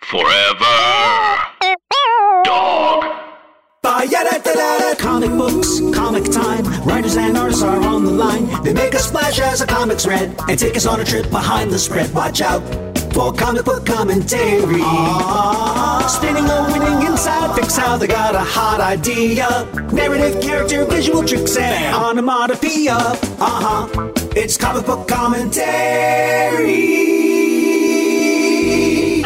[0.00, 0.76] Forever.
[2.44, 3.04] Dog.
[4.98, 6.64] Comic books, comic time.
[6.84, 8.46] Writers and artists are on the line.
[8.62, 11.70] They make us splash as the comics read and take us on a trip behind
[11.70, 12.12] the spread.
[12.12, 12.62] Watch out
[13.14, 14.82] for comic book commentary.
[16.08, 19.66] Spinning a winning inside, fix how they got a hot idea.
[19.92, 22.96] Narrative, character, visual tricks, and onomatopoeia.
[22.96, 24.12] Uh huh.
[24.34, 26.66] It's comic book commentary.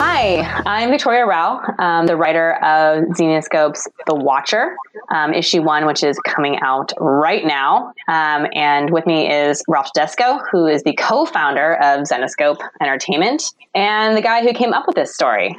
[0.03, 4.75] Hi, I'm Victoria Rau, um, the writer of Zenescope's The Watcher,
[5.11, 7.93] um, issue one, which is coming out right now.
[8.09, 13.53] Um, and with me is Ralph Tedesco, who is the co founder of Xenoscope Entertainment
[13.75, 15.55] and the guy who came up with this story.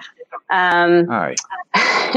[0.49, 1.35] Um, Hi.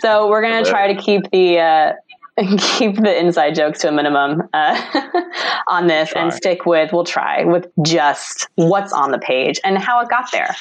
[0.00, 1.60] so we're going to try to keep the.
[1.60, 1.92] Uh,
[2.78, 5.20] keep the inside jokes to a minimum uh,
[5.68, 10.00] on this and stick with we'll try with just what's on the page and how
[10.00, 10.56] it got there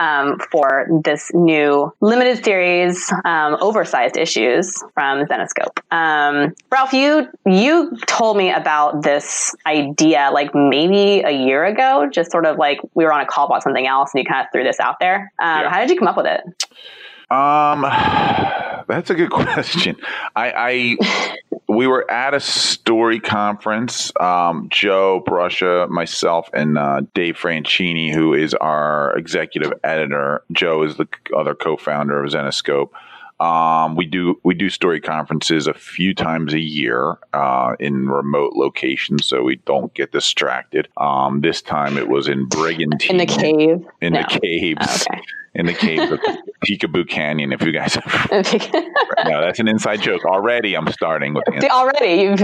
[0.00, 5.78] um, for this new limited series um, oversized issues from Zenescope.
[5.90, 12.30] Um, Ralph, you you told me about this idea like maybe a year ago, just
[12.30, 14.52] sort of like we were on a call about something else, and you kind of
[14.52, 15.32] threw this out there.
[15.38, 15.70] Um, Yeah.
[15.70, 16.40] How did you come up with it?
[17.30, 17.82] Um,
[18.88, 19.96] that's a good question.
[20.34, 21.36] I, I
[21.76, 24.10] we were at a story conference.
[24.18, 30.42] Um, Joe Brusha, myself, and uh, Dave Franchini, who is our executive editor.
[30.52, 32.90] Joe is the other co-founder of Zenescope.
[33.38, 38.54] Um, we do we do story conferences a few times a year uh, in remote
[38.54, 40.88] locations, so we don't get distracted.
[40.96, 43.86] Um, this time it was in Brigantine, In the cave?
[44.00, 44.22] in No.
[44.22, 45.20] the caves, Oh, okay.
[45.56, 46.20] In the caves of
[46.66, 47.52] Peekaboo Canyon.
[47.52, 48.28] If you guys have
[49.26, 50.24] no, that's an inside joke.
[50.24, 52.40] Already, I'm starting with the already you've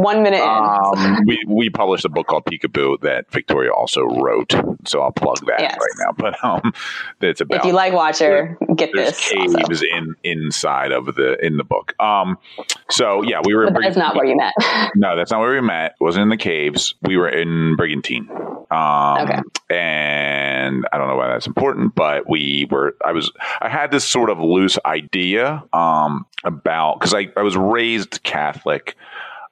[0.00, 0.48] one minute in.
[0.48, 5.38] um, we we published a book called Peekaboo that Victoria also wrote, so I'll plug
[5.46, 5.76] that Yes.
[5.78, 6.12] right now.
[6.16, 6.72] But um,
[7.20, 9.28] it's about if you like Watcher, get there's this.
[9.30, 9.84] caves Also.
[9.94, 11.94] in inside of the in the book.
[12.00, 12.38] Um,
[12.90, 13.70] so yeah, we were.
[13.70, 14.54] But that's not where you met.
[14.94, 15.92] No, that's not where we met.
[16.00, 16.94] It wasn't in the caves.
[17.02, 18.28] We were in Brigantine.
[18.70, 19.40] Um, Okay.
[19.70, 22.40] And I don't know why that's important, but we
[22.70, 23.30] were, I was,
[23.60, 28.96] I had this sort of loose idea um, about, because I, I was raised Catholic.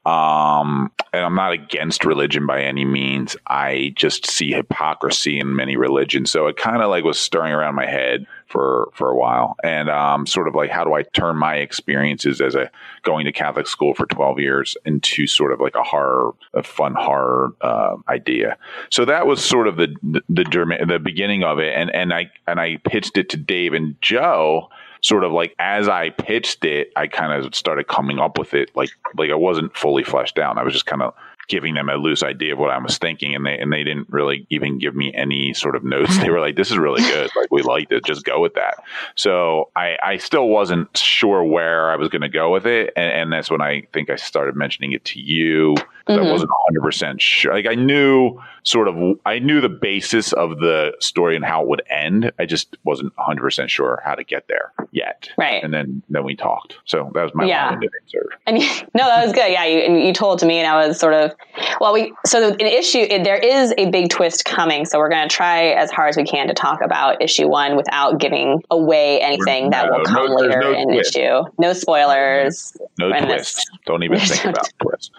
[0.06, 3.36] Um, and I'm not against religion by any means.
[3.46, 6.30] I just see hypocrisy in many religions.
[6.30, 9.88] So it kind of like was stirring around my head for for a while, and
[9.88, 12.70] um, sort of like how do I turn my experiences as a
[13.02, 16.94] going to Catholic school for 12 years into sort of like a horror, a fun
[16.94, 18.58] horror uh, idea.
[18.90, 22.30] So that was sort of the the the, the beginning of it, and and I
[22.46, 24.68] and I pitched it to Dave and Joe
[25.02, 28.70] sort of like as I pitched it, I kind of started coming up with it
[28.74, 30.58] like like I wasn't fully fleshed out.
[30.58, 31.14] I was just kind of
[31.50, 34.08] giving them a loose idea of what I was thinking, and they and they didn't
[34.08, 36.16] really even give me any sort of notes.
[36.18, 37.30] They were like, "This is really good.
[37.40, 38.04] Like we liked it.
[38.04, 38.82] Just go with that."
[39.16, 43.12] So I I still wasn't sure where I was going to go with it, and,
[43.12, 45.74] and that's when I think I started mentioning it to you.
[46.10, 46.32] 'Cause I mm-hmm.
[46.32, 47.52] wasn't 100 percent sure.
[47.52, 51.68] Like I knew sort of I knew the basis of the story and how it
[51.68, 52.30] would end.
[52.38, 55.28] I just wasn't 100 percent sure how to get there yet.
[55.38, 55.62] Right.
[55.62, 56.76] And then then we talked.
[56.84, 57.70] So that was my Yeah.
[57.72, 58.30] answer.
[58.46, 59.50] And you, no, that was good.
[59.50, 61.32] Yeah, you, and you told to me, and I was sort of,
[61.80, 62.98] well, we so an issue.
[62.98, 66.16] It, there is a big twist coming, so we're going to try as hard as
[66.16, 70.34] we can to talk about issue one without giving away anything that will come no,
[70.34, 71.16] later no in twist.
[71.16, 71.42] issue.
[71.58, 72.76] No spoilers.
[72.98, 73.70] No twist.
[73.86, 75.12] Don't even think about twist.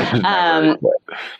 [0.24, 0.78] Um.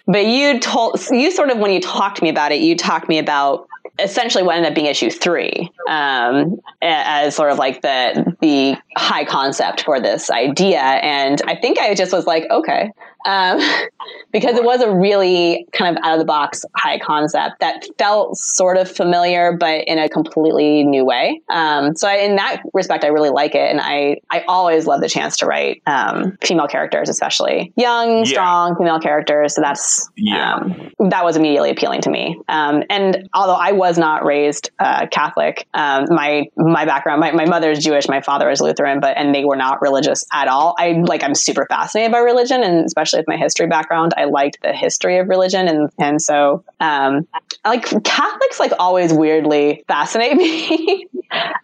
[0.06, 3.06] But you told you sort of when you talked to me about it, you talked
[3.06, 7.82] to me about essentially what ended up being issue three um, as sort of like
[7.82, 12.90] the the high concept for this idea, and I think I just was like, okay,
[13.26, 13.60] um,
[14.32, 18.36] because it was a really kind of out of the box high concept that felt
[18.36, 21.40] sort of familiar, but in a completely new way.
[21.48, 25.00] Um, so I, in that respect, I really like it, and I I always love
[25.00, 28.24] the chance to write um, female characters, especially young, Yeah.
[28.40, 29.54] Strong female characters.
[29.54, 30.54] So that's Yeah.
[30.54, 32.40] um, that was immediately appealing to me.
[32.48, 37.44] Um, and although I was not raised uh, Catholic, um, my my background, my, my
[37.46, 40.74] mother is Jewish, my father is Lutheran, but and they were not religious at all.
[40.78, 44.58] I like I'm super fascinated by religion, and especially with my history background, I liked
[44.62, 47.26] the history of religion, and and so um,
[47.64, 51.06] like Catholics like always weirdly fascinate me.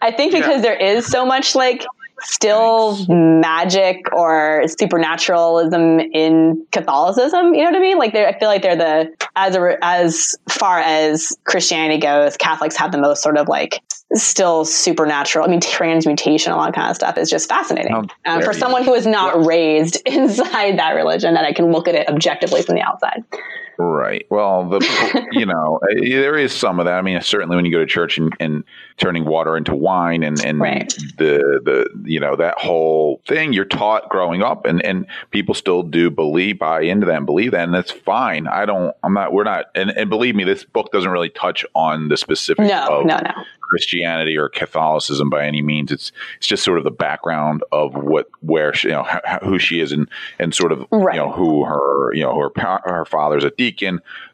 [0.01, 0.61] I think because yeah.
[0.61, 1.85] there is so much like
[2.21, 3.09] still Thanks.
[3.09, 7.53] magic or supernaturalism in Catholicism.
[7.53, 7.97] You know what I mean?
[7.97, 12.91] Like, I feel like they're the as a, as far as Christianity goes, Catholics have
[12.91, 13.81] the most sort of like
[14.13, 15.45] still supernatural.
[15.45, 18.83] I mean, transmutation, a lot of kind of stuff is just fascinating um, for someone
[18.83, 21.33] who is not raised inside that religion.
[21.33, 23.23] That I can look at it objectively from the outside.
[23.77, 24.25] Right.
[24.29, 26.95] Well, the you know eh, there is some of that.
[26.95, 28.63] I mean, certainly when you go to church and, and
[28.97, 30.91] turning water into wine and and right.
[31.17, 35.83] the the you know that whole thing you're taught growing up, and and people still
[35.83, 38.47] do believe buy into that and believe that, and that's fine.
[38.47, 38.95] I don't.
[39.03, 39.31] I'm not.
[39.31, 39.65] We're not.
[39.75, 42.67] And, and believe me, this book doesn't really touch on the specifics.
[42.67, 43.43] No, of, no, no.
[43.67, 45.91] Christianity or Catholicism by any means.
[45.91, 49.03] It's it's just sort of the background of what where she, you know
[49.43, 50.09] who she is and
[50.39, 51.15] and sort of right.
[51.15, 53.66] you know who her you know her her father's a deacon.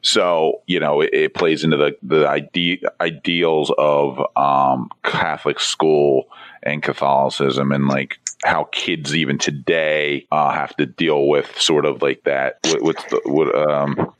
[0.01, 6.29] So you know it, it plays into the the ide- ideals of um, Catholic school
[6.61, 12.01] and Catholicism and like how kids even today uh, have to deal with sort of
[12.01, 12.59] like that.
[12.81, 14.13] What's the what um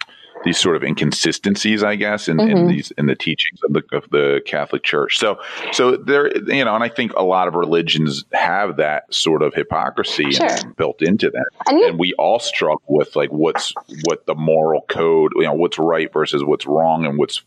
[0.44, 2.58] these sort of inconsistencies, I guess, in, mm-hmm.
[2.58, 5.18] in these in the teachings of the of the Catholic Church.
[5.18, 5.40] So
[5.72, 9.54] so there, you know, and I think a lot of religions have that sort of
[9.54, 10.50] hypocrisy sure.
[10.78, 13.74] built into them, and, you- and, we all struggle with like what's
[14.04, 17.42] what the moral code, you know, what's right versus what's wrong, and what's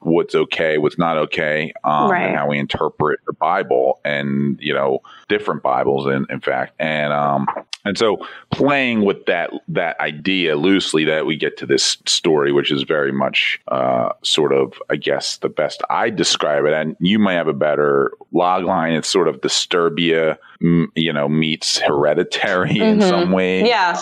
[0.00, 2.28] what's okay, what's not okay, um, right.
[2.28, 7.12] and how we interpret the Bible, and you know, different Bibles, in in fact, and
[7.12, 7.46] um,
[7.88, 8.18] and so
[8.50, 13.12] playing with that that idea loosely that we get to this story, which is very
[13.12, 17.48] much uh, sort of, I guess, the best I describe it, and you might have
[17.48, 18.92] a better log line.
[18.92, 23.00] It's sort of Disturbia, you know, meets Hereditary mm-hmm.
[23.00, 23.66] in some way.
[23.66, 24.00] Yeah.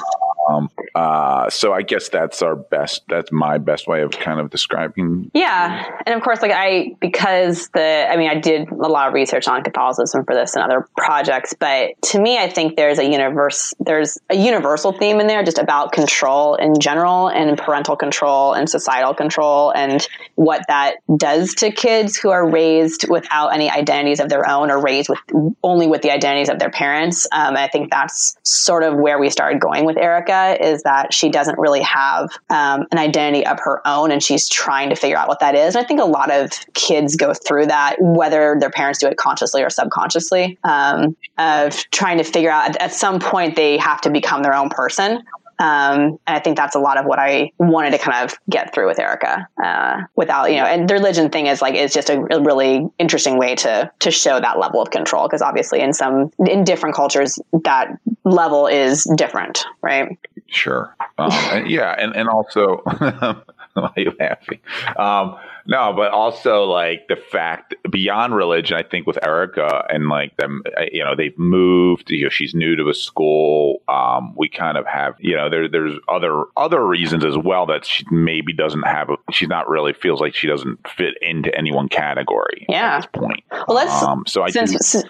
[0.49, 3.03] Um, uh, so I guess that's our best.
[3.09, 5.31] That's my best way of kind of describing.
[5.35, 9.15] Yeah, and of course, like I because the I mean I did a lot of
[9.15, 13.05] research on Catholicism for this and other projects, but to me, I think there's a
[13.05, 13.75] universe.
[13.81, 18.69] There's a universal theme in there just about control in general and parental control and
[18.69, 20.07] societal control and
[20.37, 24.81] what that does to kids who are raised without any identities of their own or
[24.81, 25.19] raised with
[25.63, 27.27] only with the identities of their parents.
[27.33, 31.29] Um, I think that's sort of where we started going with Erica is that she
[31.29, 35.29] doesn't really have um, an identity of her own and she's trying to figure out
[35.29, 35.75] what that is.
[35.75, 39.17] And I think a lot of kids go through that, whether their parents do it
[39.17, 44.11] consciously or subconsciously, um, of trying to figure out at some point they have to
[44.11, 45.23] become their own person.
[45.59, 48.75] Um, and I think that's a lot of what I wanted to kind of get
[48.75, 52.11] through with Erica, uh, without, you know, and the religion thing is like, is just
[52.11, 55.29] a really interesting way to, to show that level of control.
[55.29, 57.89] Cause obviously in some, in different cultures, that
[58.25, 60.19] level is different, right?
[60.47, 60.95] Sure.
[61.19, 61.95] Um, and yeah.
[61.99, 63.43] And, and also, why
[63.75, 64.61] are you laughing?
[64.97, 70.37] Um, no, but also like the fact beyond religion, I think with Erica and like
[70.37, 72.11] them, you know, they've moved.
[72.11, 73.83] You know, she's new to a school.
[73.89, 77.85] Um, we kind of have, you know, there there's other other reasons as well that
[77.85, 79.11] she maybe doesn't have.
[79.11, 82.67] A, she's not really feels like she doesn't fit into any one category.
[82.69, 82.97] Yeah.
[82.97, 83.45] At this point.
[83.51, 84.03] Well, let's.
[84.03, 85.05] Um, so I since, do, since,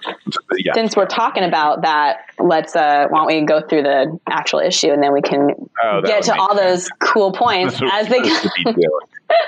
[0.57, 0.73] yeah.
[0.75, 2.75] since we're talking about that, let's.
[2.75, 5.51] Uh, why don't we go through the actual issue and then we can
[5.83, 6.85] oh, get to all sense.
[6.85, 8.21] those cool points as they.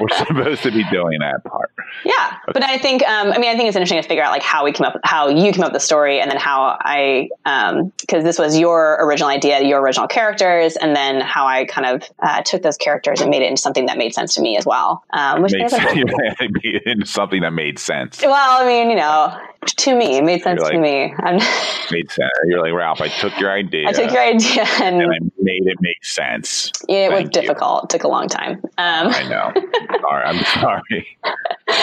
[0.01, 1.73] We're supposed to be doing that part.
[2.05, 2.13] Yeah,
[2.49, 2.53] okay.
[2.53, 4.65] but I think um, I mean I think it's interesting to figure out like how
[4.65, 7.29] we came up, how you came up with the story, and then how I
[8.01, 11.87] because um, this was your original idea, your original characters, and then how I kind
[11.87, 14.57] of uh, took those characters and made it into something that made sense to me
[14.57, 15.05] as well.
[15.13, 15.93] Um, which made sense.
[16.87, 18.21] into something that made sense.
[18.23, 21.15] Well, I mean, you know, to me, it made sense like, to me.
[21.19, 21.35] I'm
[21.91, 22.31] made sense.
[22.47, 23.01] You're like Ralph.
[23.01, 23.89] I took your idea.
[23.89, 26.73] I took your idea and, and I made it make sense.
[26.89, 27.83] Yeah, it Thank was difficult.
[27.83, 27.85] You.
[27.85, 28.61] It took a long time.
[28.79, 29.53] Um, I know.
[30.01, 31.19] sorry, I'm sorry.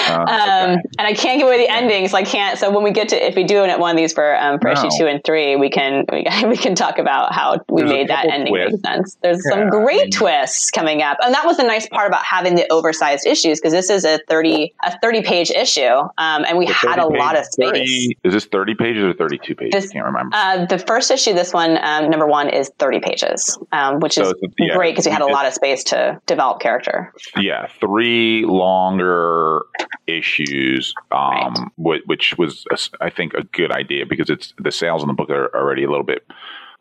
[0.08, 0.82] Uh, um, okay.
[1.00, 2.58] And I can't give away the ending, so I can't.
[2.58, 4.68] So when we get to, if we do it one of these for um, for
[4.68, 4.74] no.
[4.74, 8.08] issue two and three, we can we, we can talk about how we There's made
[8.10, 8.82] that ending twists.
[8.84, 9.18] make sense.
[9.22, 12.08] There's yeah, some great I mean, twists coming up, and that was the nice part
[12.08, 16.46] about having the oversized issues because this is a thirty a thirty page issue, um,
[16.46, 17.68] and we had a lot of space.
[17.68, 19.72] 30, is this thirty pages or thirty two pages?
[19.74, 20.36] This, I can't remember.
[20.36, 24.34] Uh, the first issue, this one, um, number one, is thirty pages, um, which is
[24.58, 27.14] yeah, great because we had a lot of space to develop character.
[27.38, 29.64] Yeah, three longer
[30.08, 32.02] issues, um, right.
[32.06, 32.66] which was
[33.02, 35.90] I think a good idea because it's the sales in the book are already a
[35.90, 36.26] little bit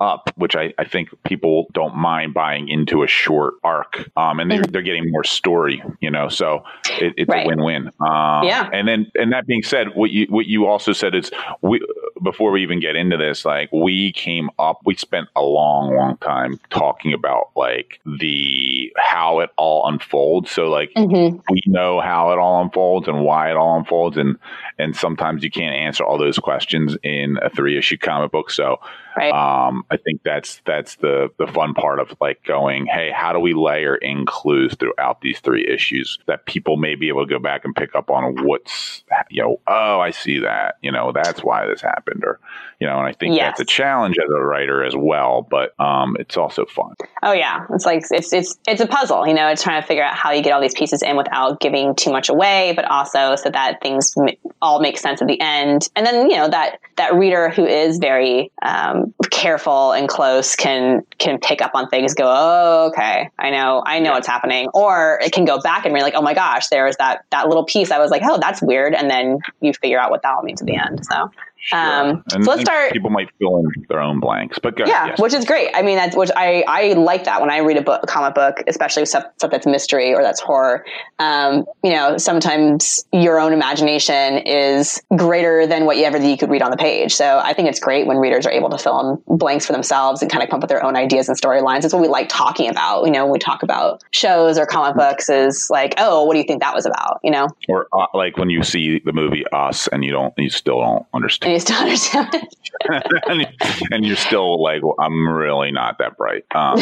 [0.05, 4.11] up, which I, I think people don't mind buying into a short arc.
[4.17, 4.73] Um, and they're, mm-hmm.
[4.73, 6.65] they're getting more story, you know, so
[7.01, 7.45] it, it's right.
[7.45, 7.89] a win-win.
[8.01, 8.69] Um, yeah.
[8.73, 11.31] And then, and that being said, what you, what you also said is
[11.63, 11.81] we,
[12.23, 16.17] before we even get into this, like we came up, we spent a long, long
[16.19, 20.51] time talking about like the how it all unfolds.
[20.51, 21.43] So like Mhm.
[21.51, 24.37] we know how it all unfolds and why it all unfolds, and
[24.79, 28.51] and sometimes you can't answer all those questions in a three issue comic book.
[28.51, 28.81] So
[29.17, 29.33] Right.
[29.33, 33.39] um, I think that's that's the the fun part of like going, hey, how do
[33.39, 37.39] we layer in clues throughout these three issues that people may be able to go
[37.39, 41.43] back and pick up on what's you know, oh, I see that, you know, that's
[41.43, 42.41] why this happened, or
[42.81, 43.57] you know, and I think Yes.
[43.59, 46.95] that's a challenge as a writer as well, but um, it's also fun.
[47.23, 49.27] Oh yeah, it's like it's it's it's a puzzle.
[49.27, 51.61] You know, it's trying to figure out how you get all these pieces in without
[51.61, 54.15] giving too much away, but also so that things
[54.61, 55.89] all make sense at the end.
[55.97, 61.03] And then you know that that reader who is very um, careful and close can
[61.19, 62.15] can pick up on things.
[62.15, 65.95] Go, oh okay, I know, I know what's happening, or it can go back and
[65.95, 67.91] be like, oh my gosh, there's that that little piece.
[67.91, 70.61] I was like, oh, that's weird, and then you figure out what that all means
[70.61, 71.05] at the end.
[71.07, 71.31] So.
[71.73, 75.09] Um, and, so let's start- People might fill in their own blanks, but yeah, ahead,
[75.11, 75.21] yes.
[75.21, 75.71] which is great.
[75.75, 78.35] I mean, that's which I I like that when I read a book, a comic
[78.35, 80.85] book, especially stuff, stuff that's mystery or that's horror.
[81.19, 86.51] Um, you know, sometimes your own imagination is greater than what you ever you could
[86.51, 87.15] read on the page.
[87.15, 90.23] So I think it's great when readers are able to fill in blanks for themselves
[90.23, 91.85] and kind of come up with their own ideas and storylines.
[91.85, 93.05] It's what we like talking about.
[93.05, 96.39] You know, when we talk about shows or comic books, is like, oh, what do
[96.39, 97.21] you think that was about?
[97.23, 100.51] You know, or uh, like when you see the movie Us and you don't, you
[100.51, 102.29] still don't understand, understand
[102.81, 103.91] it.
[103.93, 106.45] and, you're still like, well, I'm really not that bright.
[106.55, 106.79] Um,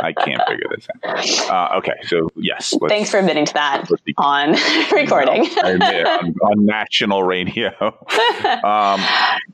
[0.00, 1.50] I can't figure this out.
[1.74, 3.88] Uh, okay, so yes, Thanks for admitting to that
[4.18, 4.50] on
[4.92, 5.46] recording.
[5.62, 7.70] I admit, on, on national radio.
[7.80, 9.00] um,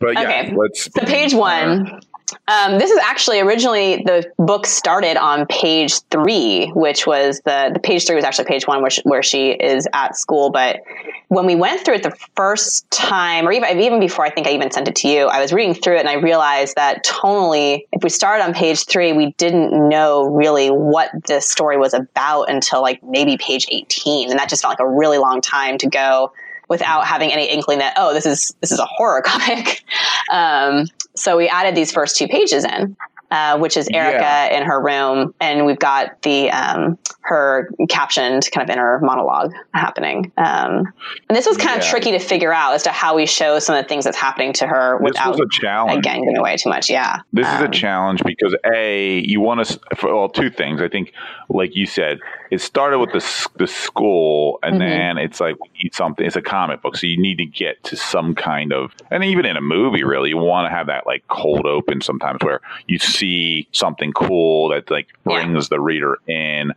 [0.00, 0.54] but yeah, Okay.
[0.56, 0.84] let's.
[0.84, 2.00] So page one.
[2.49, 7.81] Um, this is actually originally the book started on page three, which was the the
[7.81, 10.50] page three was actually page one, she, where she is at school.
[10.50, 10.81] But
[11.29, 14.52] when we went through it the first time, or even even before, I think I
[14.52, 15.26] even sent it to you.
[15.26, 18.87] I was reading through it and I realized that tonally, if we started on page
[18.87, 24.31] three, we didn't know really what this story was about until like maybe page eighteen,
[24.31, 26.33] and that just felt like a really long time to go
[26.69, 29.85] without having any inkling that oh this is this is a horror comic
[30.31, 32.97] um, so we added these first two pages in
[33.31, 34.59] uh, which is Erica Yeah.
[34.59, 40.31] in her room, and we've got the um, her captioned kind of inner monologue happening.
[40.37, 40.92] Um,
[41.31, 43.75] and this was kind of tricky to figure out as to how we show some
[43.75, 45.99] of the things that's happening to her This without a challenge.
[45.99, 46.90] again giving away too much.
[46.90, 50.83] Yeah, This is a Um, challenge because a you want to well two things.
[50.83, 51.12] I think,
[51.49, 52.19] like you said,
[52.52, 54.78] it started with the the school, and Mhm.
[54.78, 56.26] then it's like we need something.
[56.26, 59.47] It's a comic book, so you need to get to some kind of, and even
[59.47, 62.99] in a movie, really, you want to have that like cold open sometimes where you
[62.99, 66.73] see something cool that like brings the reader in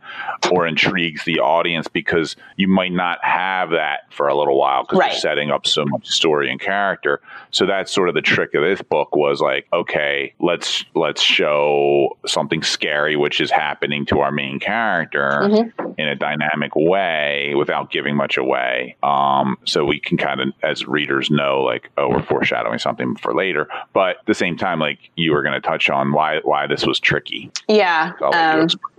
[0.50, 4.98] or intrigues the audience because you might not have that for a little while because
[4.98, 5.12] Right.
[5.12, 7.20] you're setting up so much story and character.
[7.50, 12.16] So that's sort of the trick of this book was like, okay, let's let's show
[12.26, 15.65] something scary which is happening to our main character Mhm.
[15.98, 18.96] In a dynamic way without giving much away.
[19.02, 23.34] Um, so we can kind of, as readers, know like, oh, we're foreshadowing something for
[23.34, 23.68] later.
[23.92, 26.86] But at the same time, like you were going to touch on why why this
[26.86, 27.50] was tricky.
[27.68, 28.12] yeah.
[28.22, 28.68] Um,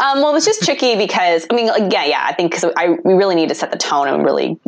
[0.00, 2.24] um, well, it's just tricky because I mean, like, yeah, yeah.
[2.26, 4.58] I think because I we really need to set the tone and really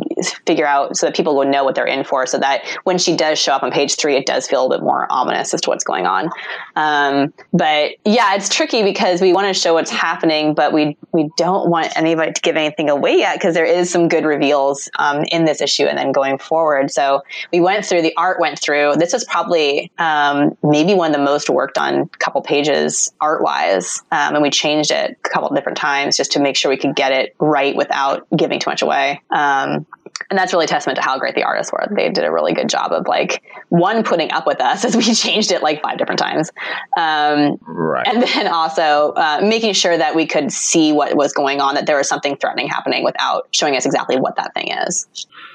[0.45, 3.15] figure out so that people will know what they're in for, so that when she
[3.15, 5.69] does show up on page three, it does feel a bit more ominous as to
[5.69, 6.29] what's going on.
[6.75, 11.29] Um, but yeah, it's tricky because we want to show what's happening, but we we
[11.37, 15.23] don't want anybody to give anything away yet because there is some good reveals um,
[15.31, 16.91] in this issue and then going forward.
[16.91, 18.95] So we went through the art went through.
[18.97, 24.01] This is probably um, maybe one of the most worked on couple pages art wise,
[24.11, 26.95] um, and we changed it a couple different times just to make sure we could
[26.95, 29.21] get it right without giving too much away.
[29.29, 29.85] Um,
[30.29, 31.85] and that's really testament to how great the artists were.
[31.95, 35.03] They did a really good job of like one putting up with us as we
[35.13, 36.51] changed it like five different times,
[36.97, 38.07] um, Right.
[38.07, 41.85] and then also uh, making sure that we could see what was going on, that
[41.85, 45.07] there was something threatening happening without showing us exactly what that thing is.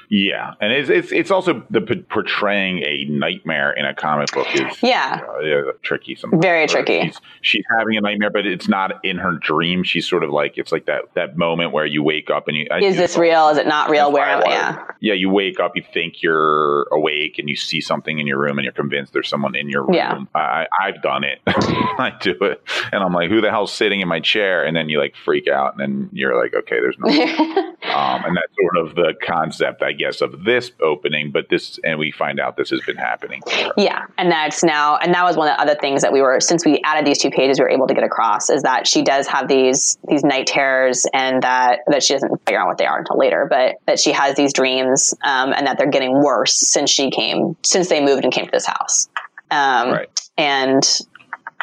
[0.09, 4.81] Yeah, and it's it's it's also the portraying a nightmare in a comic book is
[4.81, 5.21] Yeah.
[5.27, 6.15] uh, tricky.
[6.15, 7.01] Sometimes Very Or tricky.
[7.07, 9.83] She's, she's having a nightmare, but it's not in her dream.
[9.83, 12.67] She's sort of like it's like that that moment where you wake up and you
[12.81, 13.49] Is this all- real?
[13.49, 14.11] Is it not real?
[14.11, 14.49] Where am I?
[14.49, 14.83] Yeah.
[14.99, 18.57] Yeah, you wake up, you think you're awake, and you see something in your room,
[18.57, 19.93] and you're convinced there's someone in your room.
[19.93, 20.23] Yeah.
[20.33, 21.39] I, I've done it.
[21.47, 24.89] I do it, and I'm like, "Who the hell's sitting in my chair?" And then
[24.89, 27.07] you like freak out, and then you're like, "Okay, there's no."
[27.93, 31.99] um, and that's sort of the concept, I guess, of this opening, but this, and
[31.99, 33.41] we find out this has been happening.
[33.77, 36.39] Yeah, and that's now, and that was one of the other things that we were
[36.39, 39.01] since we added these two pages, we were able to get across is that she
[39.01, 42.85] does have these these night terrors, and that that she doesn't figure out what they
[42.85, 46.53] are until later, but that she has these dreams, um, and that they're getting worse
[46.53, 49.09] since she came, since they moved and came to this house.
[49.51, 50.09] Um, Right.
[50.37, 50.83] And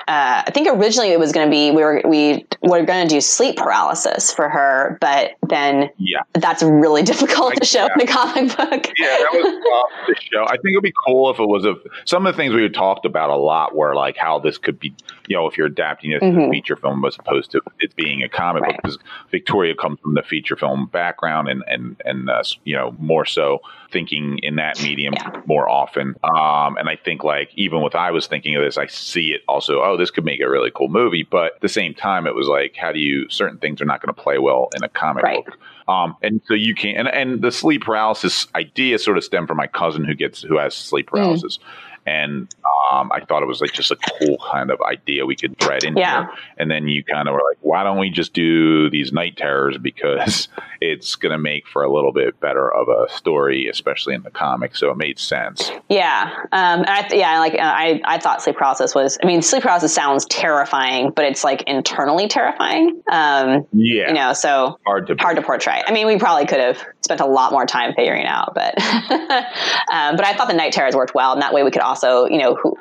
[0.07, 3.15] uh, I think originally it was going to be we were we were going to
[3.15, 6.21] do sleep paralysis for her, but then Yeah.
[6.35, 8.91] that's really difficult I- to show in a comic book.
[8.99, 9.45] Yeah, that was
[9.99, 10.45] tough to show.
[10.45, 12.75] I think it'd be cool if it was a some of the things we had
[12.75, 14.95] talked about a lot were like how this could be,
[15.27, 18.23] you know, if you're adapting it to a feature film as opposed to it being
[18.23, 18.77] a comic book.
[18.83, 18.99] Because
[19.31, 23.61] Victoria comes from the feature film background and and and uh, you know more so
[23.95, 25.31] thinking in that medium Yeah.
[25.47, 26.17] more often.
[26.25, 29.43] Um, and I think like even with I was thinking of this, I see it
[29.49, 29.81] also.
[29.83, 32.49] Oh, this could make a really cool movie, but at the same time, it was
[32.49, 35.23] like, how do you certain things are not going to play well in a comic
[35.25, 35.45] Right.
[35.47, 35.57] book.
[35.87, 39.59] Um, and so you can, and, and the sleep paralysis idea sort of stemmed from
[39.59, 41.17] my cousin who gets, who has sleep Hmm.
[41.17, 41.59] paralysis.
[42.07, 42.49] And
[42.93, 45.85] um, I thought it was like just a cool kind of idea we could thread
[45.85, 46.25] in Yeah.
[46.27, 46.31] here.
[46.59, 49.79] And then you kind of were like, why don't we just do these night terrors?
[49.79, 50.49] Because
[50.81, 54.31] it's going to make for a little bit better of a story, especially in the
[54.31, 54.81] comics.
[54.81, 55.71] So it made sense.
[55.89, 59.19] Yeah, um, I th- yeah, like uh, I, I thought sleep paralysis was.
[59.23, 63.03] I mean, sleep paralysis sounds terrifying, but it's like internally terrifying.
[63.11, 64.09] Um, Yeah.
[64.09, 65.83] you know, so hard to, hard to portray.
[65.87, 70.17] I mean, we probably could have spent a lot more time figuring out, but um,
[70.17, 72.39] but I thought the night terrors worked well, and that way we could also, you
[72.39, 72.77] know, who,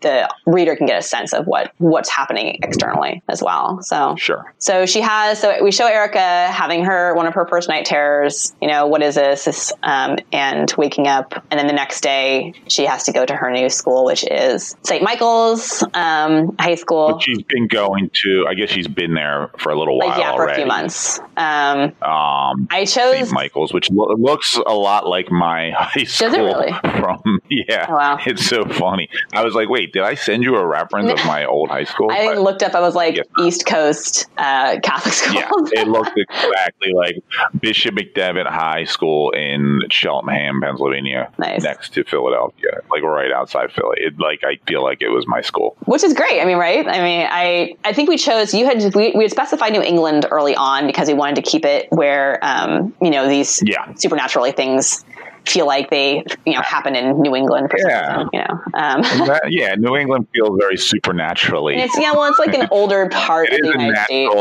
[0.00, 3.80] the reader can get a sense of what what's happening externally as well.
[3.82, 4.52] So Sure.
[4.58, 5.40] so she has.
[5.40, 8.54] So we show Erica having her one of her first night terrors.
[8.60, 9.44] You know what is this?
[9.46, 13.34] this um, and waking up, and then the next day she has to go to
[13.34, 15.02] her new school, which is St.
[15.02, 17.18] Michael's um, High School.
[17.20, 20.34] She's been going to, I guess she's been there for a little while Like yeah,
[20.36, 21.18] for a few months.
[21.36, 23.16] Um, Um, I chose.
[23.28, 23.32] St.
[23.32, 26.30] Michael's, which lo- looks a lot like my high school.
[26.30, 26.72] really?
[26.82, 28.18] From yeah, Oh, wow.
[28.24, 29.08] it's so funny.
[29.32, 32.10] I was like, wait, did I send you a reference of my old high school?
[32.10, 32.74] I But- looked up.
[32.74, 33.20] I was like.
[33.40, 35.34] East Coast uh, Catholic school.
[35.34, 37.22] yeah, it looked exactly like
[37.60, 41.62] Bishop McDevitt High School in Cheltenham, Pennsylvania, Nice.
[41.62, 43.96] next to Philadelphia, like right outside Philly.
[44.00, 45.76] It like I feel like it was my school.
[45.84, 46.40] which is great.
[46.40, 46.86] I mean, right?
[46.86, 50.26] I mean, I I think we chose you had we, we had specified New England
[50.30, 53.92] early on because we wanted to keep it where um, you know these Yeah.
[53.94, 55.04] supernaturally things
[55.46, 58.12] feel like they you know happen in New England for some Yeah.
[58.16, 58.60] reason, you know.
[58.74, 61.74] Um, That- yeah, New England feels very supernaturally.
[61.74, 64.34] and it's yeah, well, it's like an older part of the United States.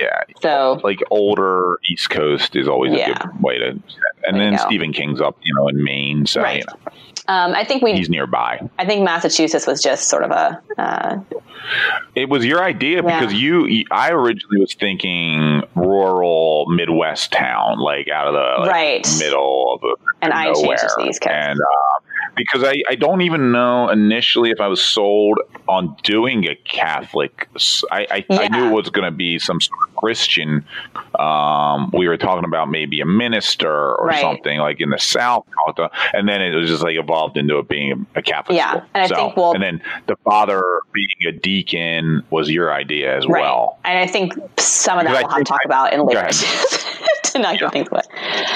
[0.00, 3.10] yeah, So like older East Coast is always Yeah.
[3.10, 3.78] a good way to.
[4.26, 4.56] And then.
[4.58, 6.58] Stephen King's up, you know, in Maine, so Right.
[6.58, 6.92] you know,
[7.28, 8.60] um, I think we he's nearby.
[8.78, 11.18] I think Massachusetts was just sort of a uh,
[12.14, 13.20] It was your idea Yeah.
[13.20, 19.08] because you, I originally was thinking rural Midwest town, like out of the like, Right.
[19.18, 20.76] middle of the And I changed nowhere.
[20.76, 21.32] it the East Coast.
[21.34, 22.00] And uh,
[22.36, 27.48] because I, I don't even know initially if I was sold on doing a Catholic.
[27.90, 28.48] I Yeah.
[28.48, 30.64] knew it was going to be some sort of Christian.
[31.18, 34.20] Um, we were talking about maybe a minister or Right.
[34.20, 35.44] something like in the South,
[36.12, 38.82] and then it was just like evolved into it being a Catholic Yeah, school.
[38.94, 43.16] and I So- think we'll- and then the father being a deacon was your idea
[43.16, 43.40] as right.
[43.42, 43.78] well.
[43.84, 46.28] And I think some of that we'll have to talk I- about in later.
[47.24, 48.06] to not get things wet.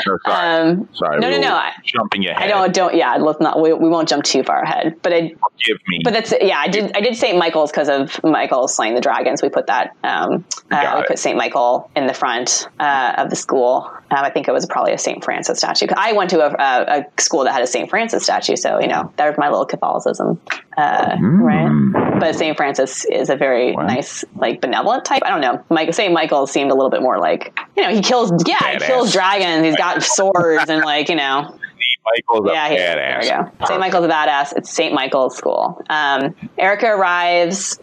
[0.07, 2.43] Or sorry, Um, sorry, no, no, no, jumping ahead.
[2.43, 3.17] I don't don't yeah.
[3.17, 3.59] Let's not.
[3.67, 4.97] We, we won't jump too far ahead.
[5.03, 6.01] But I give me.
[6.05, 6.59] But that's yeah.
[6.59, 7.37] I did I did St.
[7.39, 9.43] Michael's because of Michael slaying the dragons.
[9.43, 11.37] We put that um, uh, we put St.
[11.37, 13.91] Michael in the front uh, of the school.
[14.11, 15.23] Um, I think it was probably a St.
[15.25, 15.87] Francis statue.
[15.97, 17.91] I went to a, a, a school that had a St.
[17.91, 20.41] Francis statue, so you know that was my little Catholicism,
[20.77, 22.19] uh, right?
[22.21, 22.57] But St.
[22.57, 23.87] Francis is a very Wow.
[23.87, 25.23] nice, like benevolent type.
[25.25, 25.65] I don't know.
[25.71, 26.13] Mike St.
[26.13, 29.65] Michael seemed a little bit more like you know he kills yeah he kills dragons.
[29.67, 31.59] He's got swords and like you know
[32.07, 32.95] Michael's a yeah, badass.
[32.95, 33.67] there we go.
[33.67, 33.81] St.
[33.81, 34.57] Michael's a badass.
[34.57, 34.95] It's St.
[34.95, 35.83] Michael's School.
[35.89, 37.79] Um, Erica arrives.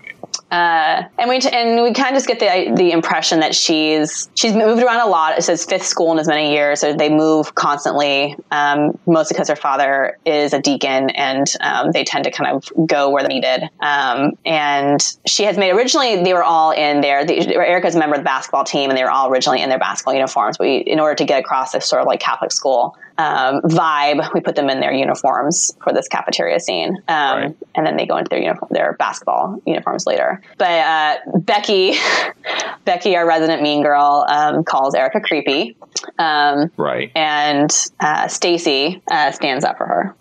[0.54, 4.54] Uh, and we and we kind of just get the the impression that she's she's
[4.54, 5.36] moved around a lot.
[5.36, 8.36] It says fifth school in as many years, so they move constantly.
[8.52, 12.88] Um, mostly because her father is a deacon, and um, they tend to kind of
[12.88, 13.68] go where they're needed.
[13.80, 18.16] Um, and she has made originally they were all in their the, Erica's a member
[18.16, 20.60] of the basketball team, and they were all originally in their basketball uniforms.
[20.60, 24.42] We in order to get across this sort of like Catholic school um, vibe, we
[24.42, 27.56] put them in their uniforms for this cafeteria scene, um, Right.
[27.76, 30.42] and then they go into their uniform, their basketball uniforms later.
[30.58, 31.94] But uh, Becky,
[32.86, 35.78] Becky, our resident mean girl, um, calls Erica creepy,
[36.20, 37.12] um, Right.
[37.16, 40.16] and uh, Stacy uh, stands up for her.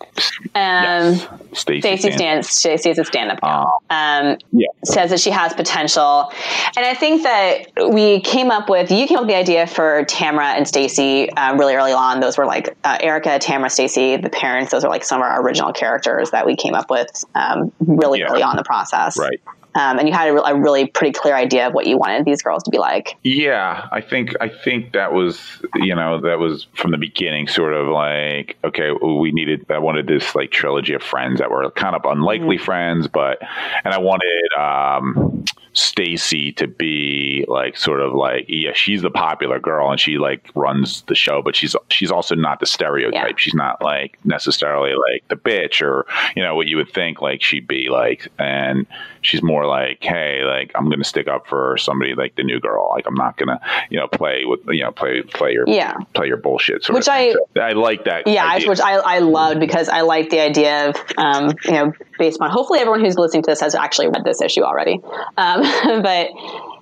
[0.54, 1.28] Um, yes.
[1.54, 2.10] Stacy.
[2.12, 2.48] Stands.
[2.48, 3.82] Stacy is a stand-up gal.
[3.90, 4.68] Um, Yeah.
[4.84, 6.30] says that she has potential,
[6.76, 8.90] and I think that we came up with.
[8.90, 12.20] You came up with the idea for Tamara and Stacy um, really early on.
[12.20, 14.72] Those were like uh, Erica, Tamara, Stacy, the parents.
[14.72, 18.20] Those are like some of our original characters that we came up with um, really
[18.20, 18.26] Yeah.
[18.30, 19.16] early on in the process.
[19.18, 19.40] Right.
[19.74, 22.24] Um, and you had a, re- a really pretty clear idea of what you wanted
[22.24, 23.16] these girls to be like.
[23.22, 25.40] Yeah, I think I think that was
[25.76, 30.06] you know that was from the beginning sort of like okay we needed I wanted
[30.06, 33.38] this like trilogy of friends that were kind of unlikely friends but
[33.84, 39.58] and I wanted um Stacy to be like sort of like yeah she's the popular
[39.58, 43.34] girl and she like runs the show but she's she's also not the stereotype Yeah.
[43.38, 46.04] she's not like necessarily like the bitch or
[46.36, 48.86] you know what you would think like she'd be like and
[49.22, 52.90] she's more like hey like i'm gonna stick up for somebody like the new girl
[52.94, 55.94] like i'm not gonna you know play with you know play play your Yeah.
[56.14, 57.08] play your bullshit sort Which.
[57.08, 58.68] I- So I like that Yeah, idea.
[58.68, 62.50] which I, I loved because I like the idea of, um, you know, based on
[62.50, 65.00] hopefully everyone who's listening to this has actually read this issue already.
[65.36, 65.62] Um,
[66.02, 66.28] but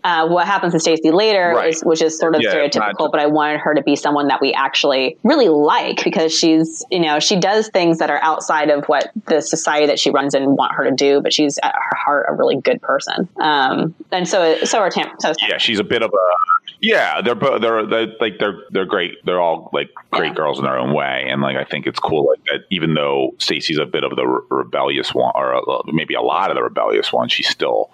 [0.05, 1.69] uh, what happens to Stacey later, Right.
[1.69, 4.29] is, which is sort of Yeah, stereotypical, not- but I wanted her to be someone
[4.29, 8.71] that we actually really like because she's, you know, she does things that are outside
[8.71, 11.75] of what the society that she runs in want her to do, but she's at
[11.75, 13.29] her heart a really good person.
[13.41, 15.09] Um, and so, so are Tam.
[15.21, 18.85] So yeah she's a bit of a yeah they're both they're, they're like they're they're
[18.87, 20.35] great they're all like great Yeah.
[20.35, 23.33] girls in their own way and like i think it's cool like that even though
[23.39, 25.61] stacy's a bit of the re- rebellious one or a,
[25.93, 27.91] maybe a lot of the rebellious one she's still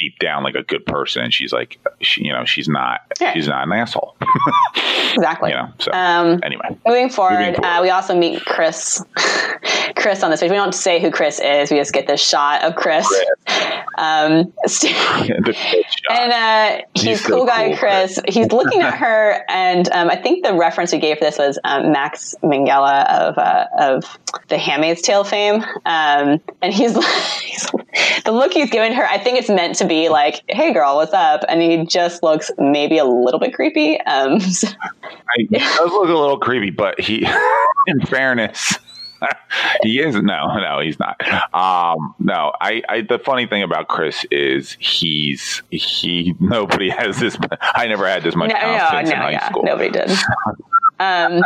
[0.00, 3.34] deep down like a good person and she's like she, you know she's not Yeah.
[3.34, 4.16] she's not an asshole
[5.14, 5.50] Exactly.
[5.50, 7.78] you know so Um, anyway Moving forward, Moving forward.
[7.78, 9.04] Uh, we also meet Chris.
[9.96, 10.50] Chris on this page.
[10.50, 11.70] We don't say who Chris is.
[11.70, 13.06] We just get this shot of Chris.
[13.98, 16.10] Um, bitch shot.
[16.10, 18.18] and uh, he's, He's so cool guy cool, Chris.
[18.28, 21.58] He's looking at her, and um, I think the reference we gave for this was
[21.64, 25.62] um, Max Minghella of uh, of the Handmaid's Tale fame.
[25.84, 26.94] Um, and he's,
[27.42, 27.66] he's
[28.24, 29.04] the look he's giving her.
[29.04, 32.50] I think it's meant to be like, "Hey, girl, what's up?" And he just looks
[32.58, 34.00] maybe a little bit creepy.
[34.00, 34.68] Um, so-
[35.02, 37.26] I, he does look a little creepy, but he,
[37.86, 38.78] in fairness,
[39.82, 41.20] he is no, no, he's not.
[41.54, 43.00] Um, no, I, I.
[43.02, 46.34] The funny thing about Chris is he's he.
[46.40, 47.36] Nobody has this.
[47.60, 49.64] I never had this much no, no, no, in high yeah, school.
[49.64, 50.10] nobody did.
[51.00, 51.42] Um,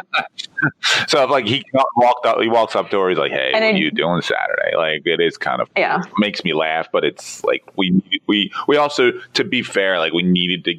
[1.09, 1.65] So if like he
[1.97, 3.09] walked up, he walks up to her.
[3.09, 5.69] He's like, "Hey, And what then- are you doing Saturday?" Like it is kind of
[5.77, 6.03] yeah.
[6.19, 10.23] makes me laugh, but it's like we we we also to be fair, like we
[10.23, 10.75] needed to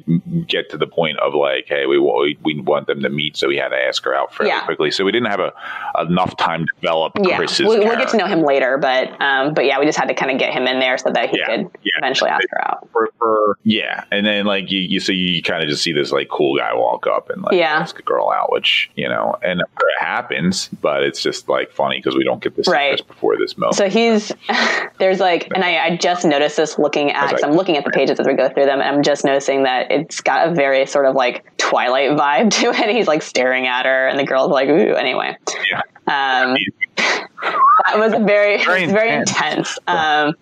[0.46, 3.48] get to the point of like, hey, we wa- we want them to meet, so
[3.48, 4.64] we had to ask her out fairly Yeah.
[4.64, 4.90] quickly.
[4.90, 5.52] So we didn't have a
[6.00, 7.66] enough time to develop Yeah, Chris's.
[7.66, 10.14] we'll, we'll get to know him later, but um, but yeah, we just had to
[10.14, 11.92] kind of get him in there so that he Yeah, could yeah.
[11.98, 12.88] eventually ask her out.
[12.92, 16.12] For, for, yeah, and then like you, you so you kind of just see this
[16.12, 17.72] like cool guy walk up and like Yeah.
[17.78, 21.98] ask a girl out, which you know, and it happens, but it's just like funny
[21.98, 23.00] because we don't get this Right.
[23.06, 23.76] before this moment.
[23.76, 24.32] So he's
[24.98, 27.30] there's like, and I, I just noticed this looking at.
[27.30, 29.64] Cause I'm looking at the pages as we go through them, and I'm just noticing
[29.64, 32.94] that it's got a very sort of like Twilight vibe to it.
[32.94, 35.36] He's like staring at her, and the girl's like, "Ooh." Anyway,
[35.70, 35.80] yeah.
[36.06, 36.56] um,
[36.96, 39.76] that was very Very it's very intense.
[39.78, 39.78] intense.
[39.86, 40.34] Um,